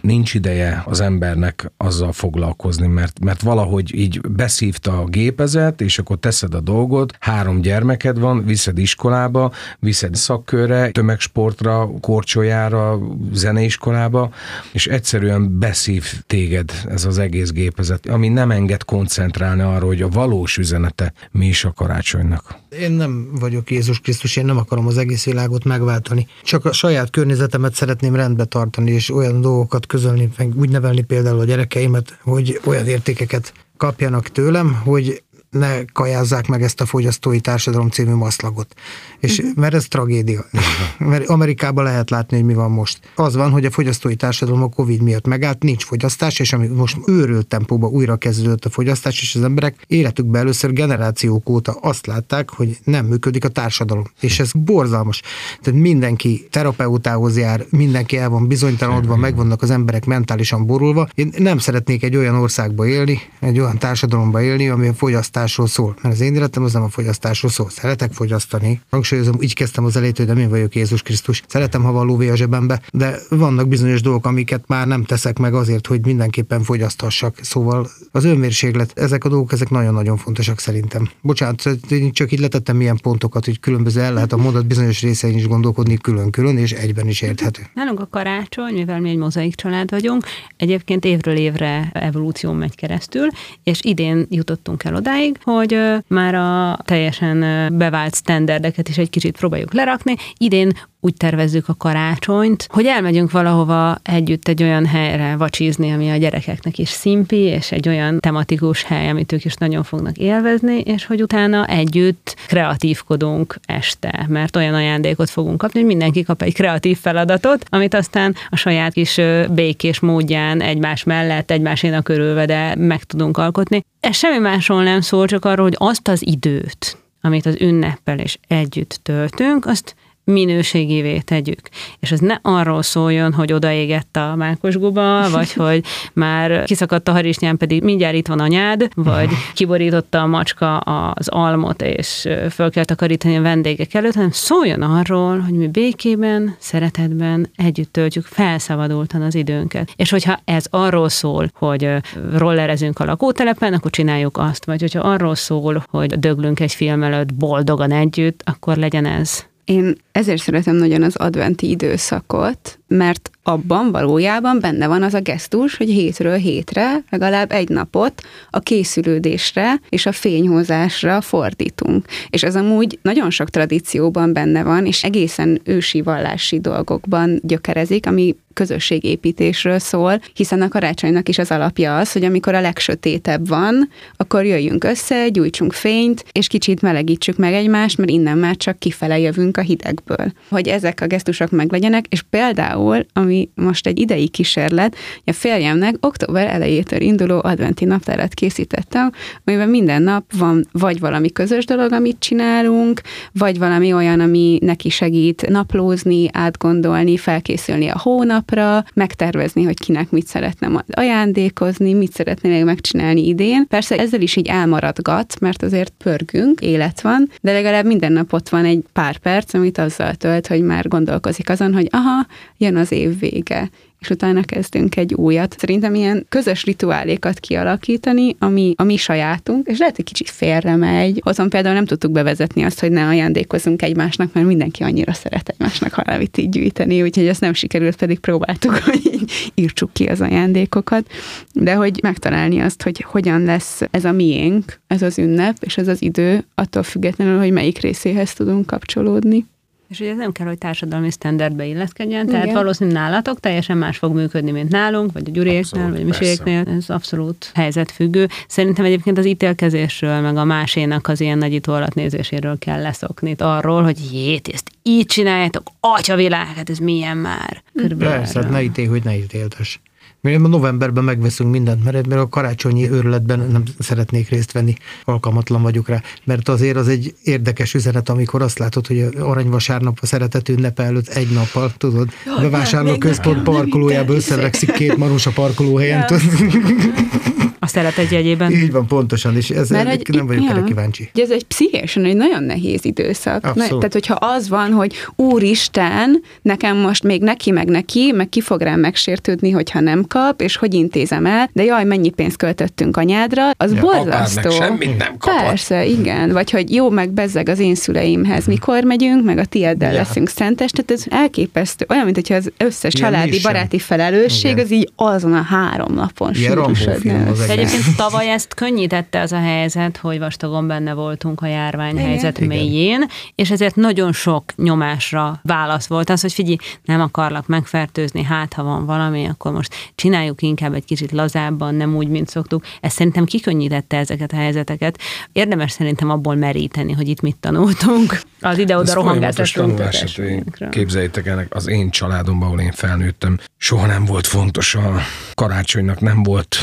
nincs 0.00 0.34
ideje 0.34 0.82
az 0.86 1.00
embernek 1.00 1.72
azzal 1.76 2.12
foglalkozni, 2.12 2.86
mert, 2.86 3.20
mert 3.20 3.42
valahogy 3.42 3.94
így 3.94 4.20
beszívta 4.20 4.98
a 4.98 5.04
gépezet, 5.04 5.80
és 5.80 5.98
akkor 5.98 6.18
teszed 6.18 6.54
a 6.54 6.60
dolgot, 6.60 7.16
három 7.20 7.60
gyermeked 7.60 8.18
van, 8.18 8.44
viszed 8.44 8.78
iskolába, 8.78 9.52
viszed 9.78 10.14
szakkörre, 10.14 10.90
tömegsportra, 10.90 11.90
korcsolyára, 12.00 12.98
zeneiskolába, 13.32 14.30
és 14.72 14.86
egyszerűen 14.86 15.58
beszív 15.58 16.22
téged 16.26 16.70
ez 16.88 17.04
az 17.04 17.18
egész 17.18 17.50
gépezet, 17.50 18.06
ami 18.06 18.29
nem 18.32 18.50
enged 18.50 18.84
koncentrálni 18.84 19.62
arra, 19.62 19.86
hogy 19.86 20.02
a 20.02 20.08
valós 20.08 20.56
üzenete 20.56 21.12
mi 21.30 21.46
is 21.46 21.64
a 21.64 21.72
karácsonynak. 21.72 22.58
Én 22.80 22.90
nem 22.90 23.28
vagyok 23.40 23.70
Jézus 23.70 24.00
Krisztus, 24.00 24.36
én 24.36 24.44
nem 24.44 24.56
akarom 24.56 24.86
az 24.86 24.98
egész 24.98 25.24
világot 25.24 25.64
megváltani. 25.64 26.26
Csak 26.42 26.64
a 26.64 26.72
saját 26.72 27.10
környezetemet 27.10 27.74
szeretném 27.74 28.14
rendbe 28.14 28.44
tartani, 28.44 28.90
és 28.90 29.10
olyan 29.10 29.40
dolgokat 29.40 29.86
közölni, 29.86 30.28
úgy 30.54 30.70
nevelni 30.70 31.02
például 31.02 31.40
a 31.40 31.44
gyerekeimet, 31.44 32.18
hogy 32.22 32.60
olyan 32.64 32.86
értékeket 32.86 33.52
kapjanak 33.76 34.28
tőlem, 34.28 34.80
hogy 34.84 35.22
ne 35.50 35.84
kajázzák 35.84 36.46
meg 36.46 36.62
ezt 36.62 36.80
a 36.80 36.86
fogyasztói 36.86 37.40
társadalom 37.40 37.88
című 37.88 38.14
maszlagot. 38.14 38.74
És, 39.18 39.38
uh-huh. 39.38 39.54
Mert 39.56 39.74
ez 39.74 39.84
tragédia. 39.88 40.44
Mert 40.98 41.28
Amerikában 41.28 41.84
lehet 41.84 42.10
látni, 42.10 42.36
hogy 42.36 42.46
mi 42.46 42.54
van 42.54 42.70
most. 42.70 43.00
Az 43.14 43.34
van, 43.34 43.50
hogy 43.50 43.64
a 43.64 43.70
fogyasztói 43.70 44.14
társadalom 44.14 44.62
a 44.62 44.68
Covid 44.68 45.02
miatt 45.02 45.26
megállt, 45.26 45.62
nincs 45.62 45.84
fogyasztás, 45.84 46.38
és 46.38 46.52
ami 46.52 46.66
most 46.66 46.96
őrült 47.06 47.46
tempóban 47.46 47.90
újra 47.90 48.16
kezdődött 48.16 48.64
a 48.64 48.70
fogyasztás, 48.70 49.20
és 49.20 49.34
az 49.34 49.42
emberek 49.42 49.84
életükben 49.86 50.40
először 50.40 50.72
generációk 50.72 51.48
óta 51.48 51.72
azt 51.72 52.06
látták, 52.06 52.50
hogy 52.50 52.78
nem 52.84 53.06
működik 53.06 53.44
a 53.44 53.48
társadalom. 53.48 54.04
És 54.20 54.40
ez 54.40 54.50
borzalmas. 54.52 55.22
Tehát 55.62 55.80
mindenki 55.80 56.48
terapeutához 56.50 57.36
jár, 57.36 57.64
mindenki 57.70 58.16
el 58.16 58.28
van 58.28 58.46
bizonytalanodva, 58.46 59.16
meg 59.16 59.36
vannak 59.36 59.62
az 59.62 59.70
emberek 59.70 60.04
mentálisan 60.04 60.66
borulva. 60.66 61.08
Én 61.14 61.32
nem 61.36 61.58
szeretnék 61.58 62.02
egy 62.02 62.16
olyan 62.16 62.34
országba 62.34 62.86
élni, 62.86 63.20
egy 63.40 63.58
olyan 63.58 63.78
társadalomba 63.78 64.42
élni, 64.42 64.68
ami 64.68 64.88
a 64.88 64.94
fogyasztás 64.94 65.39
fogyasztásról 65.40 65.66
szól. 65.66 65.96
Mert 66.02 66.14
az 66.14 66.20
én 66.20 66.34
életem 66.34 66.62
az 66.62 66.72
nem 66.72 66.82
a 66.82 66.88
fogyasztásról 66.88 67.50
szól. 67.50 67.70
Szeretek 67.70 68.12
fogyasztani. 68.12 68.80
Hangsúlyozom, 68.90 69.36
így 69.40 69.54
kezdtem 69.54 69.84
az 69.84 69.96
elejét, 69.96 70.16
hogy 70.16 70.26
nem 70.26 70.38
én 70.38 70.48
vagyok 70.48 70.74
Jézus 70.74 71.02
Krisztus. 71.02 71.42
Szeretem, 71.46 71.82
ha 71.82 71.92
van 71.92 72.06
lóvé 72.06 72.28
a 72.28 72.36
zsebembe, 72.36 72.80
de 72.92 73.18
vannak 73.28 73.68
bizonyos 73.68 74.02
dolgok, 74.02 74.26
amiket 74.26 74.64
már 74.66 74.86
nem 74.86 75.04
teszek 75.04 75.38
meg 75.38 75.54
azért, 75.54 75.86
hogy 75.86 76.04
mindenképpen 76.04 76.62
fogyaszthassak. 76.62 77.38
Szóval 77.42 77.90
az 78.12 78.24
önmérséglet, 78.24 78.98
ezek 78.98 79.24
a 79.24 79.28
dolgok, 79.28 79.52
ezek 79.52 79.70
nagyon-nagyon 79.70 80.16
fontosak 80.16 80.58
szerintem. 80.58 81.08
Bocsánat, 81.20 81.68
csak 82.12 82.32
így 82.32 82.40
letettem 82.40 82.76
milyen 82.76 82.98
pontokat, 83.02 83.44
hogy 83.44 83.60
különböző 83.60 84.00
el 84.00 84.12
lehet 84.12 84.32
a 84.32 84.36
mondat 84.36 84.66
bizonyos 84.66 85.02
részein 85.02 85.36
is 85.36 85.46
gondolkodni 85.46 85.96
külön-külön, 85.96 86.58
és 86.58 86.72
egyben 86.72 87.08
is 87.08 87.22
érthető. 87.22 87.62
Nálunk 87.74 88.00
a 88.00 88.08
karácsony, 88.10 88.72
mivel 88.72 89.00
mi 89.00 89.10
egy 89.10 89.16
mozaik 89.16 89.54
család 89.54 89.90
vagyunk, 89.90 90.24
egyébként 90.56 91.04
évről 91.04 91.36
évre 91.36 91.90
evolúció 91.92 92.52
megy 92.52 92.74
keresztül, 92.74 93.28
és 93.62 93.78
idén 93.82 94.26
jutottunk 94.30 94.84
el 94.84 94.94
odáig, 94.94 95.29
odáig, 95.30 95.40
hogy 95.42 96.02
már 96.06 96.34
a 96.34 96.78
teljesen 96.84 97.38
bevált 97.76 98.14
standardeket 98.14 98.88
is 98.88 98.98
egy 98.98 99.10
kicsit 99.10 99.36
próbáljuk 99.36 99.72
lerakni. 99.72 100.16
Idén 100.36 100.72
úgy 101.00 101.14
tervezzük 101.14 101.68
a 101.68 101.74
karácsonyt, 101.74 102.66
hogy 102.70 102.86
elmegyünk 102.86 103.30
valahova 103.30 103.96
együtt 104.02 104.48
egy 104.48 104.62
olyan 104.62 104.86
helyre 104.86 105.36
vacsizni, 105.36 105.92
ami 105.92 106.10
a 106.10 106.16
gyerekeknek 106.16 106.78
is 106.78 106.88
szimpi, 106.88 107.36
és 107.36 107.72
egy 107.72 107.88
olyan 107.88 108.20
tematikus 108.20 108.82
hely, 108.82 109.08
amit 109.08 109.32
ők 109.32 109.44
is 109.44 109.54
nagyon 109.54 109.82
fognak 109.82 110.16
élvezni, 110.16 110.80
és 110.80 111.06
hogy 111.06 111.22
utána 111.22 111.66
együtt 111.66 112.36
kreatívkodunk 112.46 113.58
este, 113.66 114.26
mert 114.28 114.56
olyan 114.56 114.74
ajándékot 114.74 115.30
fogunk 115.30 115.58
kapni, 115.58 115.78
hogy 115.78 115.88
mindenki 115.88 116.22
kap 116.22 116.42
egy 116.42 116.54
kreatív 116.54 116.98
feladatot, 116.98 117.64
amit 117.68 117.94
aztán 117.94 118.34
a 118.48 118.56
saját 118.56 118.92
kis 118.92 119.20
békés 119.50 120.00
módján 120.00 120.60
egymás 120.60 121.04
mellett, 121.04 121.50
egymásénak 121.50 122.08
örülve, 122.08 122.46
de 122.46 122.74
meg 122.78 123.04
tudunk 123.04 123.36
alkotni. 123.36 123.84
Ez 124.00 124.16
semmi 124.16 124.38
másról 124.38 124.82
nem 124.82 125.00
szól, 125.00 125.26
csak 125.26 125.44
arról, 125.44 125.64
hogy 125.64 125.76
azt 125.78 126.08
az 126.08 126.26
időt, 126.26 126.96
amit 127.20 127.46
az 127.46 127.56
ünneppel 127.60 128.18
és 128.18 128.38
együtt 128.48 129.00
töltünk, 129.02 129.66
azt 129.66 129.94
minőségévé 130.24 131.18
tegyük. 131.18 131.60
És 132.00 132.12
ez 132.12 132.18
ne 132.18 132.38
arról 132.42 132.82
szóljon, 132.82 133.32
hogy 133.32 133.52
odaégett 133.52 134.16
a 134.16 134.34
mákos 134.36 134.76
guba, 134.76 135.30
vagy 135.30 135.52
hogy 135.62 135.84
már 136.12 136.64
kiszakadt 136.64 137.08
a 137.08 137.12
harisnyán, 137.12 137.56
pedig 137.56 137.82
mindjárt 137.82 138.14
itt 138.14 138.26
van 138.26 138.40
anyád, 138.40 138.88
vagy 138.94 139.30
kiborította 139.54 140.20
a 140.20 140.26
macska 140.26 140.78
az 140.78 141.28
almot, 141.28 141.82
és 141.82 142.28
föl 142.50 142.70
kell 142.70 142.84
takarítani 142.84 143.36
a 143.36 143.42
vendégek 143.42 143.94
előtt, 143.94 144.14
hanem 144.14 144.30
szóljon 144.30 144.82
arról, 144.82 145.38
hogy 145.38 145.54
mi 145.54 145.68
békében, 145.68 146.56
szeretetben 146.58 147.50
együtt 147.56 147.92
töltjük 147.92 148.24
felszabadultan 148.24 149.22
az 149.22 149.34
időnket. 149.34 149.92
És 149.96 150.10
hogyha 150.10 150.40
ez 150.44 150.66
arról 150.70 151.08
szól, 151.08 151.50
hogy 151.54 151.88
rollerezünk 152.32 152.98
a 152.98 153.04
lakótelepen, 153.04 153.72
akkor 153.72 153.90
csináljuk 153.90 154.38
azt, 154.38 154.64
vagy 154.64 154.80
hogyha 154.80 155.00
arról 155.00 155.34
szól, 155.34 155.84
hogy 155.88 156.18
döglünk 156.18 156.60
egy 156.60 156.72
film 156.72 157.02
előtt 157.02 157.34
boldogan 157.34 157.92
együtt, 157.92 158.42
akkor 158.44 158.76
legyen 158.76 159.06
ez. 159.06 159.48
Én 159.70 159.94
ezért 160.12 160.42
szeretem 160.42 160.76
nagyon 160.76 161.02
az 161.02 161.16
adventi 161.16 161.70
időszakot, 161.70 162.79
mert 162.94 163.30
abban 163.42 163.90
valójában 163.92 164.60
benne 164.60 164.86
van 164.86 165.02
az 165.02 165.14
a 165.14 165.20
gesztus, 165.20 165.76
hogy 165.76 165.88
hétről 165.88 166.36
hétre 166.36 167.04
legalább 167.10 167.52
egy 167.52 167.68
napot 167.68 168.22
a 168.50 168.58
készülődésre 168.58 169.80
és 169.88 170.06
a 170.06 170.12
fényhozásra 170.12 171.20
fordítunk. 171.20 172.06
És 172.28 172.42
ez 172.42 172.56
amúgy 172.56 172.98
nagyon 173.02 173.30
sok 173.30 173.50
tradícióban 173.50 174.32
benne 174.32 174.62
van, 174.62 174.86
és 174.86 175.04
egészen 175.04 175.60
ősi 175.64 176.02
vallási 176.02 176.60
dolgokban 176.60 177.40
gyökerezik, 177.42 178.06
ami 178.06 178.36
közösségépítésről 178.54 179.78
szól, 179.78 180.20
hiszen 180.34 180.62
a 180.62 180.68
karácsonynak 180.68 181.28
is 181.28 181.38
az 181.38 181.50
alapja 181.50 181.96
az, 181.98 182.12
hogy 182.12 182.24
amikor 182.24 182.54
a 182.54 182.60
legsötétebb 182.60 183.48
van, 183.48 183.88
akkor 184.16 184.44
jöjjünk 184.44 184.84
össze, 184.84 185.28
gyújtsunk 185.28 185.72
fényt, 185.72 186.24
és 186.32 186.46
kicsit 186.46 186.82
melegítsük 186.82 187.36
meg 187.36 187.52
egymást, 187.52 187.98
mert 187.98 188.10
innen 188.10 188.38
már 188.38 188.56
csak 188.56 188.78
kifele 188.78 189.18
jövünk 189.18 189.56
a 189.56 189.60
hidegből. 189.60 190.32
Hogy 190.48 190.68
ezek 190.68 191.00
a 191.00 191.06
gesztusok 191.06 191.50
meglegyenek, 191.50 192.06
és 192.08 192.22
például, 192.30 192.79
ami 193.12 193.48
most 193.54 193.86
egy 193.86 193.98
idei 193.98 194.28
kísérlet, 194.28 194.96
a 195.24 195.32
férjemnek 195.32 195.94
október 196.00 196.46
elejétől 196.46 197.00
induló 197.00 197.40
adventi 197.42 197.84
naptárat 197.84 198.34
készítettem, 198.34 199.10
amiben 199.44 199.68
minden 199.68 200.02
nap 200.02 200.24
van 200.38 200.64
vagy 200.72 201.00
valami 201.00 201.32
közös 201.32 201.64
dolog, 201.64 201.92
amit 201.92 202.16
csinálunk, 202.18 203.00
vagy 203.32 203.58
valami 203.58 203.92
olyan, 203.92 204.20
ami 204.20 204.58
neki 204.62 204.88
segít 204.88 205.48
naplózni, 205.48 206.28
átgondolni, 206.32 207.16
felkészülni 207.16 207.88
a 207.88 207.98
hónapra, 207.98 208.84
megtervezni, 208.94 209.62
hogy 209.62 209.78
kinek 209.78 210.10
mit 210.10 210.26
szeretne 210.26 210.84
ajándékozni, 210.90 211.92
mit 211.92 212.12
szeretne 212.12 212.48
még 212.48 212.64
megcsinálni 212.64 213.26
idén. 213.26 213.66
Persze 213.68 213.96
ezzel 213.96 214.20
is 214.20 214.36
így 214.36 214.46
elmaradgat, 214.46 215.40
mert 215.40 215.62
azért 215.62 215.92
pörgünk, 215.98 216.60
élet 216.60 217.00
van, 217.00 217.28
de 217.40 217.52
legalább 217.52 217.84
minden 217.84 218.12
nap 218.12 218.32
ott 218.32 218.48
van 218.48 218.64
egy 218.64 218.84
pár 218.92 219.16
perc, 219.16 219.54
amit 219.54 219.78
azzal 219.78 220.14
tölt, 220.14 220.46
hogy 220.46 220.62
már 220.62 220.88
gondolkozik 220.88 221.50
azon, 221.50 221.74
hogy 221.74 221.88
aha, 221.90 222.26
jön 222.56 222.69
az 222.76 222.92
év 222.92 223.18
vége, 223.18 223.70
és 224.00 224.10
utána 224.10 224.42
kezdünk 224.42 224.96
egy 224.96 225.14
újat. 225.14 225.56
Szerintem 225.58 225.94
ilyen 225.94 226.26
közös 226.28 226.64
rituálékat 226.64 227.40
kialakítani, 227.40 228.36
ami 228.38 228.74
a 228.76 228.82
mi 228.82 228.96
sajátunk, 228.96 229.66
és 229.66 229.78
lehet, 229.78 229.96
hogy 229.96 230.04
kicsit 230.04 230.30
félre 230.30 230.76
megy. 230.76 231.20
Azon 231.24 231.48
például 231.48 231.74
nem 231.74 231.84
tudtuk 231.84 232.10
bevezetni 232.10 232.62
azt, 232.62 232.80
hogy 232.80 232.90
ne 232.90 233.06
ajándékozunk 233.06 233.82
egymásnak, 233.82 234.32
mert 234.32 234.46
mindenki 234.46 234.82
annyira 234.82 235.12
szeret 235.12 235.48
egymásnak 235.48 235.92
halálvit 235.92 236.38
így 236.38 236.48
gyűjteni, 236.48 237.02
úgyhogy 237.02 237.26
ezt 237.26 237.40
nem 237.40 237.52
sikerült, 237.52 237.96
pedig 237.96 238.18
próbáltuk, 238.18 238.74
hogy 238.90 239.00
így 239.12 239.52
írtsuk 239.54 239.92
ki 239.92 240.04
az 240.04 240.20
ajándékokat, 240.20 241.10
de 241.52 241.74
hogy 241.74 241.98
megtalálni 242.02 242.60
azt, 242.60 242.82
hogy 242.82 243.04
hogyan 243.08 243.44
lesz 243.44 243.80
ez 243.90 244.04
a 244.04 244.12
miénk, 244.12 244.80
ez 244.86 245.02
az 245.02 245.18
ünnep, 245.18 245.56
és 245.60 245.76
ez 245.76 245.88
az 245.88 246.02
idő, 246.02 246.44
attól 246.54 246.82
függetlenül, 246.82 247.38
hogy 247.38 247.50
melyik 247.52 247.78
részéhez 247.78 248.32
tudunk 248.32 248.66
kapcsolódni. 248.66 249.46
És 249.90 250.00
ugye 250.00 250.10
ez 250.10 250.16
nem 250.16 250.32
kell, 250.32 250.46
hogy 250.46 250.58
társadalmi 250.58 251.10
standardbe 251.10 251.64
illeszkedjen, 251.64 252.28
Igen. 252.28 252.40
tehát 252.40 252.54
valószínűleg 252.54 253.02
nálatok 253.02 253.40
teljesen 253.40 253.78
más 253.78 253.96
fog 253.96 254.14
működni, 254.14 254.50
mint 254.50 254.70
nálunk, 254.70 255.12
vagy 255.12 255.22
a 255.26 255.30
gyuréknél, 255.30 255.90
vagy 255.90 256.00
a 256.00 256.04
miséknél. 256.04 256.64
Ez 256.66 256.90
abszolút 256.90 257.50
helyzetfüggő. 257.54 258.28
Szerintem 258.48 258.84
egyébként 258.84 259.18
az 259.18 259.26
ítélkezésről, 259.26 260.20
meg 260.20 260.36
a 260.36 260.44
másénak 260.44 261.08
az 261.08 261.20
ilyen 261.20 261.38
nagy 261.38 261.60
nézéséről 261.94 262.58
kell 262.58 262.82
leszokni. 262.82 263.34
Arról, 263.38 263.82
hogy 263.82 263.98
jét, 264.12 264.48
ezt 264.48 264.70
így 264.82 265.06
csináljátok, 265.06 265.62
atya 265.80 266.16
világ, 266.16 266.46
hát 266.56 266.70
ez 266.70 266.78
milyen 266.78 267.16
már. 267.16 267.62
Körülbelül 267.74 268.14
Persze, 268.14 268.40
hát 268.40 268.50
ne 268.50 268.62
ítél, 268.62 268.88
hogy 268.88 269.04
ne 269.04 269.16
ítéltes. 269.16 269.80
Mi 270.20 270.36
novemberben 270.36 271.04
megveszünk 271.04 271.50
mindent, 271.50 271.84
mert 271.84 272.06
mert 272.06 272.20
a 272.20 272.28
karácsonyi 272.28 272.90
őrületben 272.90 273.38
nem 273.52 273.62
szeretnék 273.78 274.28
részt 274.28 274.52
venni, 274.52 274.74
alkalmatlan 275.04 275.62
vagyok 275.62 275.88
rá. 275.88 276.02
Mert 276.24 276.48
azért 276.48 276.76
az 276.76 276.88
egy 276.88 277.14
érdekes 277.22 277.74
üzenet, 277.74 278.08
amikor 278.08 278.42
azt 278.42 278.58
látod, 278.58 278.86
hogy 278.86 279.08
aranyvasárnap 279.18 279.98
a 280.00 280.06
szeretet 280.06 280.48
ünnepe 280.48 280.82
előtt 280.82 281.08
egy 281.08 281.30
nappal, 281.30 281.72
tudod, 281.76 282.08
a 282.36 282.40
bevásárló 282.40 282.98
központ 282.98 283.42
parkolójába 283.42 284.14
összevekszik 284.14 284.72
két 284.72 284.96
marus 284.96 285.26
a 285.26 285.30
parkolóhelyen. 285.30 286.04
Ja. 286.08 286.16
A 287.62 287.66
szeretet 287.66 288.10
jegyében. 288.10 288.50
Így 288.52 288.72
van, 288.72 288.86
pontosan, 288.86 289.36
és 289.36 289.50
ez 289.50 289.68
Mert 289.70 289.88
egy, 289.88 290.02
egy- 290.08 290.14
nem 290.14 290.26
vagyok 290.26 290.42
ja. 290.44 290.50
erre 290.50 290.62
kíváncsi. 290.62 291.10
Ugye 291.14 291.22
ez 291.22 291.30
egy 291.30 291.44
pszichésen 291.44 292.04
egy 292.04 292.16
nagyon 292.16 292.42
nehéz 292.42 292.84
időszak. 292.84 293.46
Abszolút. 293.46 293.70
Na, 293.70 293.76
tehát, 293.76 293.92
hogyha 293.92 294.14
az 294.14 294.48
van, 294.48 294.72
hogy 294.72 294.94
úristen, 295.16 296.22
nekem 296.42 296.76
most 296.76 297.02
még 297.02 297.22
neki, 297.22 297.50
meg 297.50 297.68
neki, 297.68 298.12
meg 298.16 298.28
ki 298.28 298.40
fog 298.40 298.60
rám 298.60 298.80
megsértődni, 298.80 299.50
hogyha 299.50 299.80
nem 299.80 300.04
kap, 300.08 300.40
és 300.40 300.56
hogy 300.56 300.74
intézem 300.74 301.26
el, 301.26 301.50
de 301.52 301.64
jaj, 301.64 301.84
mennyi 301.84 302.10
pénzt 302.10 302.36
költöttünk 302.36 302.96
anyádra, 302.96 303.50
az 303.56 303.72
Ja, 303.72 303.80
borzasztó. 303.80 304.50
semmit 304.50 304.96
nem 304.98 305.16
kapott. 305.18 305.40
Persze, 305.40 305.84
igen. 305.86 306.32
Vagy 306.32 306.50
hogy 306.50 306.74
jó, 306.74 306.90
meg 306.90 307.10
bezzeg 307.10 307.48
az 307.48 307.58
én 307.58 307.74
szüleimhez, 307.74 308.46
mikor 308.46 308.84
megyünk, 308.84 309.24
meg 309.24 309.38
a 309.38 309.44
tieddel 309.44 309.92
Ja. 309.92 309.98
leszünk 309.98 310.28
szentes, 310.28 310.70
tehát 310.70 310.90
ez 310.90 311.04
elképesztő. 311.20 311.86
Olyan, 311.88 312.04
mint 312.04 312.16
hogyha 312.16 312.34
az 312.34 312.50
összes 312.56 312.94
Ilyen 312.94 313.12
családi, 313.12 313.40
baráti 313.42 313.78
felelősség, 313.78 314.50
Igen. 314.50 314.64
az 314.64 314.72
így 314.72 314.90
azon 314.96 315.32
a 315.32 315.42
három 315.42 315.94
napon 315.94 316.32
Ilyen 316.34 316.74
film 316.74 317.28
az. 317.30 317.49
Egyébként 317.50 317.96
tavaly 317.96 318.30
ezt 318.30 318.54
könnyítette 318.54 319.20
az 319.20 319.32
a 319.32 319.40
helyzet, 319.40 319.96
hogy 319.96 320.18
vastagon 320.18 320.66
benne 320.66 320.94
voltunk 320.94 321.40
a 321.40 321.46
járványhelyzet 321.46 322.36
Igen. 322.36 322.48
mélyén, 322.48 323.06
és 323.34 323.50
ezért 323.50 323.76
nagyon 323.76 324.12
sok 324.12 324.44
nyomásra 324.56 325.40
válasz 325.42 325.86
volt 325.86 326.10
az, 326.10 326.20
hogy 326.20 326.32
figyelj, 326.32 326.56
nem 326.84 327.00
akarlak 327.00 327.46
megfertőzni, 327.46 328.22
hát 328.22 328.52
ha 328.52 328.62
van 328.62 328.86
valami, 328.86 329.26
akkor 329.26 329.52
most 329.52 329.74
csináljuk 329.94 330.42
inkább 330.42 330.74
egy 330.74 330.84
kicsit 330.84 331.12
lazábban, 331.12 331.74
nem 331.74 331.96
úgy, 331.96 332.08
mint 332.08 332.28
szoktuk. 332.28 332.64
Ez 332.80 332.92
szerintem 332.92 333.24
kikönnyítette 333.24 333.96
ezeket 333.96 334.32
a 334.32 334.36
helyzeteket. 334.36 334.98
Érdemes 335.32 335.72
szerintem 335.72 336.10
abból 336.10 336.34
meríteni, 336.34 336.92
hogy 336.92 337.08
itt 337.08 337.20
mit 337.20 337.36
tanultunk. 337.40 338.20
Az 338.40 338.58
ide-oda 338.58 338.94
rohangászás 338.94 339.52
tanulás. 339.52 340.18
Hát 340.58 340.70
Képzeljétek 340.70 341.26
el, 341.26 341.46
az 341.48 341.68
én 341.68 341.90
családomban, 341.90 342.48
ahol 342.48 342.60
én 342.60 342.72
felnőttem, 342.72 343.38
soha 343.56 343.86
nem 343.86 344.04
volt 344.04 344.26
fontos 344.26 344.74
a 344.74 344.94
karácsonynak, 345.34 346.00
nem 346.00 346.22
volt 346.22 346.56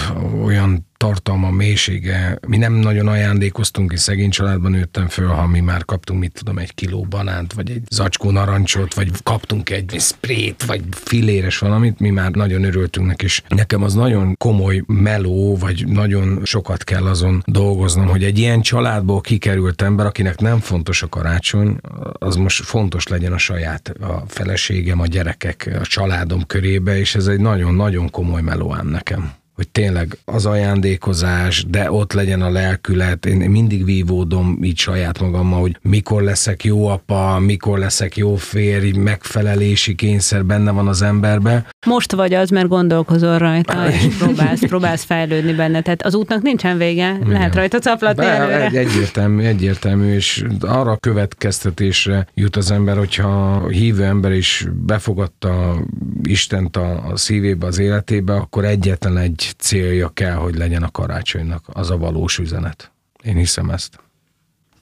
olyan 0.44 0.88
tartalma, 0.98 1.52
mélysége. 1.52 2.40
Mi 2.48 2.58
nem 2.58 2.74
nagyon 2.74 3.08
ajándékoztunk, 3.08 3.92
és 3.92 4.00
szegény 4.00 4.30
családban 4.30 4.72
nőttem 4.72 5.08
föl, 5.08 5.28
ha 5.28 5.48
mi 5.48 5.60
már 5.60 5.86
kaptunk, 5.86 6.20
mit 6.20 6.32
tudom, 6.34 6.58
egy 6.58 6.74
kiló 6.74 7.06
banánt, 7.10 7.54
vagy 7.54 7.72
egy 7.72 7.82
zacskó 7.90 8.32
narancsot, 8.32 8.94
vagy 8.94 9.10
kaptunk 9.24 9.70
egy 9.70 9.96
sprét, 10.00 10.66
vagy 10.66 10.82
filéres 10.90 11.58
valamit, 11.58 12.00
mi 12.00 12.10
már 12.10 12.32
nagyon 12.32 12.64
örültünk 12.64 13.08
neki, 13.08 13.26
és 13.26 13.42
nekem 13.48 13.84
az 13.84 13.94
nagyon 13.94 14.36
komoly 14.38 14.84
meló, 14.88 15.58
vagy 15.58 15.88
nagyon 15.88 16.40
sokat 16.44 16.84
kell 16.84 17.06
azon 17.06 17.44
dolgoznom, 17.46 18.08
hogy 18.08 18.24
egy 18.24 18.38
ilyen 18.38 18.62
családból 18.62 19.22
kikerült 19.22 19.82
ember, 19.82 20.06
akinek 20.06 20.40
nem 20.40 20.60
fontos 20.60 21.02
a 21.02 21.08
karácsony, 21.08 21.78
az 22.14 22.36
most 22.36 22.64
fontos 22.64 23.08
legyen 23.08 23.34
a 23.34 23.38
saját, 23.38 23.90
a 23.90 24.24
feleségem, 24.28 25.00
a 25.00 25.06
gyerekek, 25.06 25.78
a 25.82 25.86
családom 25.86 26.46
körébe, 26.46 27.00
és 27.00 27.16
ez 27.16 27.28
egy 27.28 27.40
nagyon-nagyon 27.40 28.10
komoly 28.10 28.42
meló 28.42 28.74
ám 28.74 28.88
nekem 28.88 29.32
hogy 29.58 29.70
tényleg 29.70 30.17
az 30.26 30.46
ajándékozás, 30.46 31.65
de 31.67 31.91
ott 31.91 32.13
legyen 32.13 32.41
a 32.41 32.50
lelkület. 32.50 33.26
Én 33.26 33.50
mindig 33.50 33.86
vívódom 33.86 34.60
így 34.62 34.78
saját 34.78 35.20
magammal, 35.20 35.60
hogy 35.60 35.78
mikor 35.82 36.22
leszek 36.22 36.63
jó 36.63 36.88
apa, 36.88 37.39
mikor 37.39 37.80
leszek 37.80 38.17
jó 38.17 38.36
férj, 38.36 38.91
megfelelési 38.91 39.96
kényszer 39.96 40.46
benne 40.46 40.72
van 40.72 40.88
az 40.88 41.02
emberbe. 41.02 41.65
Most 41.88 42.12
vagy 42.12 42.34
az, 42.34 42.50
mert 42.50 42.67
gondolkozol 42.67 43.38
rajta, 43.38 43.89
és 43.91 44.15
próbálsz, 44.17 44.60
próbálsz 44.60 45.04
fejlődni 45.04 45.54
benne. 45.54 45.82
Tehát 45.82 46.02
az 46.02 46.15
útnak 46.15 46.41
nincsen 46.41 46.78
vége, 46.78 47.17
lehet 47.28 47.56
rajta 47.56 47.80
caplatni 47.80 48.23
Be, 48.23 48.32
előre. 48.32 48.65
egy, 48.65 48.76
egyértelmű, 48.76 49.43
egyértelmű, 49.43 50.13
és 50.13 50.45
arra 50.60 50.91
a 50.91 50.97
következtetésre 50.97 52.28
jut 52.34 52.56
az 52.56 52.71
ember, 52.71 52.97
hogyha 52.97 53.54
a 53.54 53.67
hívő 53.67 54.04
ember 54.04 54.32
is 54.32 54.65
befogadta 54.86 55.76
Istent 56.23 56.78
a, 56.78 57.08
a 57.08 57.17
szívébe, 57.17 57.65
az 57.65 57.80
életébe, 57.80 58.34
akkor 58.34 58.65
egyetlen 58.65 59.17
egy 59.17 59.54
célja 59.58 60.10
kell, 60.10 60.36
hogy 60.36 60.56
legyen 60.56 60.84
a 60.84 60.91
karácsonynak, 60.91 61.63
az 61.73 61.91
a 61.91 61.97
valós 61.97 62.38
üzenet. 62.38 62.91
Én 63.23 63.36
hiszem 63.36 63.69
ezt. 63.69 64.00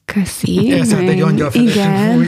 Köszi. 0.05 0.71
Egy 0.71 1.05
meg- 1.05 1.21
angyal 1.23 1.51
felettem, 1.51 1.93
Igen. 1.93 2.13
fúj, 2.13 2.27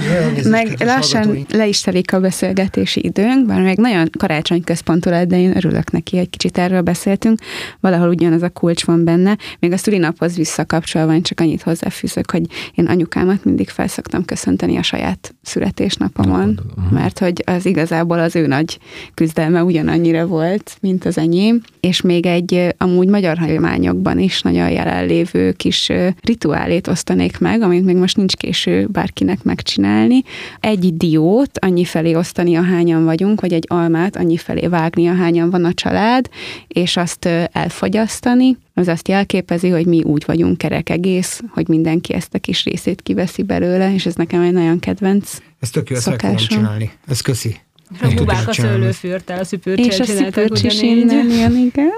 meg 0.50 0.76
lassan 0.80 1.46
le 1.50 1.68
is 1.68 1.82
telik 1.82 2.14
a 2.14 2.20
beszélgetési 2.20 3.06
időnk, 3.06 3.46
bár 3.46 3.62
még 3.62 3.78
nagyon 3.78 4.10
karácsony 4.18 4.64
központú 4.64 5.10
lett, 5.10 5.28
de 5.28 5.40
én 5.40 5.58
örülök 5.58 5.92
neki, 5.92 6.18
egy 6.18 6.30
kicsit 6.30 6.58
erről 6.58 6.82
beszéltünk. 6.82 7.40
Valahol 7.80 8.10
ugyanaz 8.10 8.42
a 8.42 8.50
kulcs 8.50 8.86
van 8.86 9.04
benne. 9.04 9.38
Még 9.60 9.72
a 9.72 9.78
szülinaphoz 9.78 10.36
visszakapcsolva, 10.36 11.14
én 11.14 11.22
csak 11.22 11.40
annyit 11.40 11.62
hozzáfűzök, 11.62 12.32
hogy 12.32 12.46
én 12.76 12.86
anyukámat 12.86 13.44
mindig 13.44 13.70
felszoktam 13.70 14.26
köszönteni 14.26 14.78
a 14.78 14.84
saját 14.84 15.36
születésnapomon, 15.42 16.60
mert 16.92 17.20
hogy 17.20 17.44
az 17.46 17.66
igazából 17.66 18.20
az 18.20 18.36
ő 18.36 18.48
nagy 18.48 18.78
küzdelme 19.14 19.64
ugyanannyira 19.64 20.26
volt, 20.26 20.78
mint 20.82 21.06
az 21.06 21.18
enyém. 21.18 21.62
És 21.80 22.02
még 22.02 22.26
egy 22.26 22.76
amúgy 22.78 23.08
magyar 23.08 23.38
hagyományokban 23.38 24.20
is 24.20 24.42
nagyon 24.42 24.70
jelenlévő 24.70 25.52
kis 25.52 25.92
rituálét 26.22 26.88
osztanék 26.88 27.40
meg, 27.40 27.62
amit 27.68 27.86
még 27.86 27.96
most 27.96 28.18
nincs 28.18 28.34
késő 28.34 28.86
bárkinek 28.86 29.44
megcsinálni. 29.44 30.22
Egy 30.60 30.98
diót 30.98 31.60
annyi 31.60 31.84
felé 31.84 32.16
osztani, 32.16 32.56
ahányan 32.56 33.04
vagyunk, 33.04 33.42
vagy 33.42 33.54
egy 33.54 33.66
almát 33.68 34.16
annyi 34.16 34.38
felé 34.38 34.68
vágni, 34.68 35.08
ahányan 35.08 35.50
van 35.50 35.66
a 35.66 35.74
család, 35.74 36.30
és 36.68 36.98
azt 36.98 37.26
elfogyasztani. 37.52 38.58
Az 38.74 38.88
azt 38.88 39.08
jelképezi, 39.08 39.70
hogy 39.70 39.86
mi 39.86 40.04
úgy 40.04 40.24
vagyunk 40.26 40.58
kerek 40.58 40.90
egész, 40.90 41.42
hogy 41.50 41.68
mindenki 41.68 42.14
ezt 42.14 42.34
a 42.34 42.40
kis 42.40 42.64
részét 42.64 43.02
kiveszi 43.02 43.44
belőle, 43.44 43.94
és 43.94 44.06
ez 44.06 44.16
nekem 44.16 44.42
egy 44.42 44.54
nagyon 44.54 44.80
kedvenc. 44.80 45.38
Ez 45.60 45.70
tök 45.70 45.90
jó, 45.90 45.96
ezt 45.96 46.10
meg 46.10 46.20
tudom 46.20 46.38
Szokásom. 46.38 46.58
csinálni. 46.64 46.92
Ez 47.08 47.22
köszi. 47.22 47.56
A 48.02 48.14
bubák 48.16 48.48
a 48.48 48.52
csinálni. 48.52 48.78
szőlőfürtel, 48.80 49.40
a 49.40 49.44
szüpürcsel 49.44 49.86
És 49.86 50.00
a 50.00 50.04
szipőcs 50.04 50.64
is 50.64 50.82
innen 50.82 51.30
jön, 51.30 51.56
igen. 51.58 51.92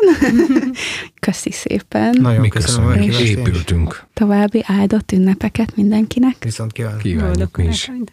Köszi 1.20 1.52
szépen. 1.52 2.18
Nagyon 2.22 2.42
Mi 2.42 2.48
köszönöm 2.48 3.02
is. 3.02 3.20
épültünk. 3.20 4.04
További 4.14 4.64
áldott 4.66 5.12
ünnepeket 5.12 5.76
mindenkinek. 5.76 6.36
Viszont 6.44 6.72
kívánok. 6.72 7.00
Kívánjuk 7.02 7.28
Boldog 7.36 7.50
mi 7.58 7.64
is. 7.66 7.86
karácsonyt! 7.86 8.12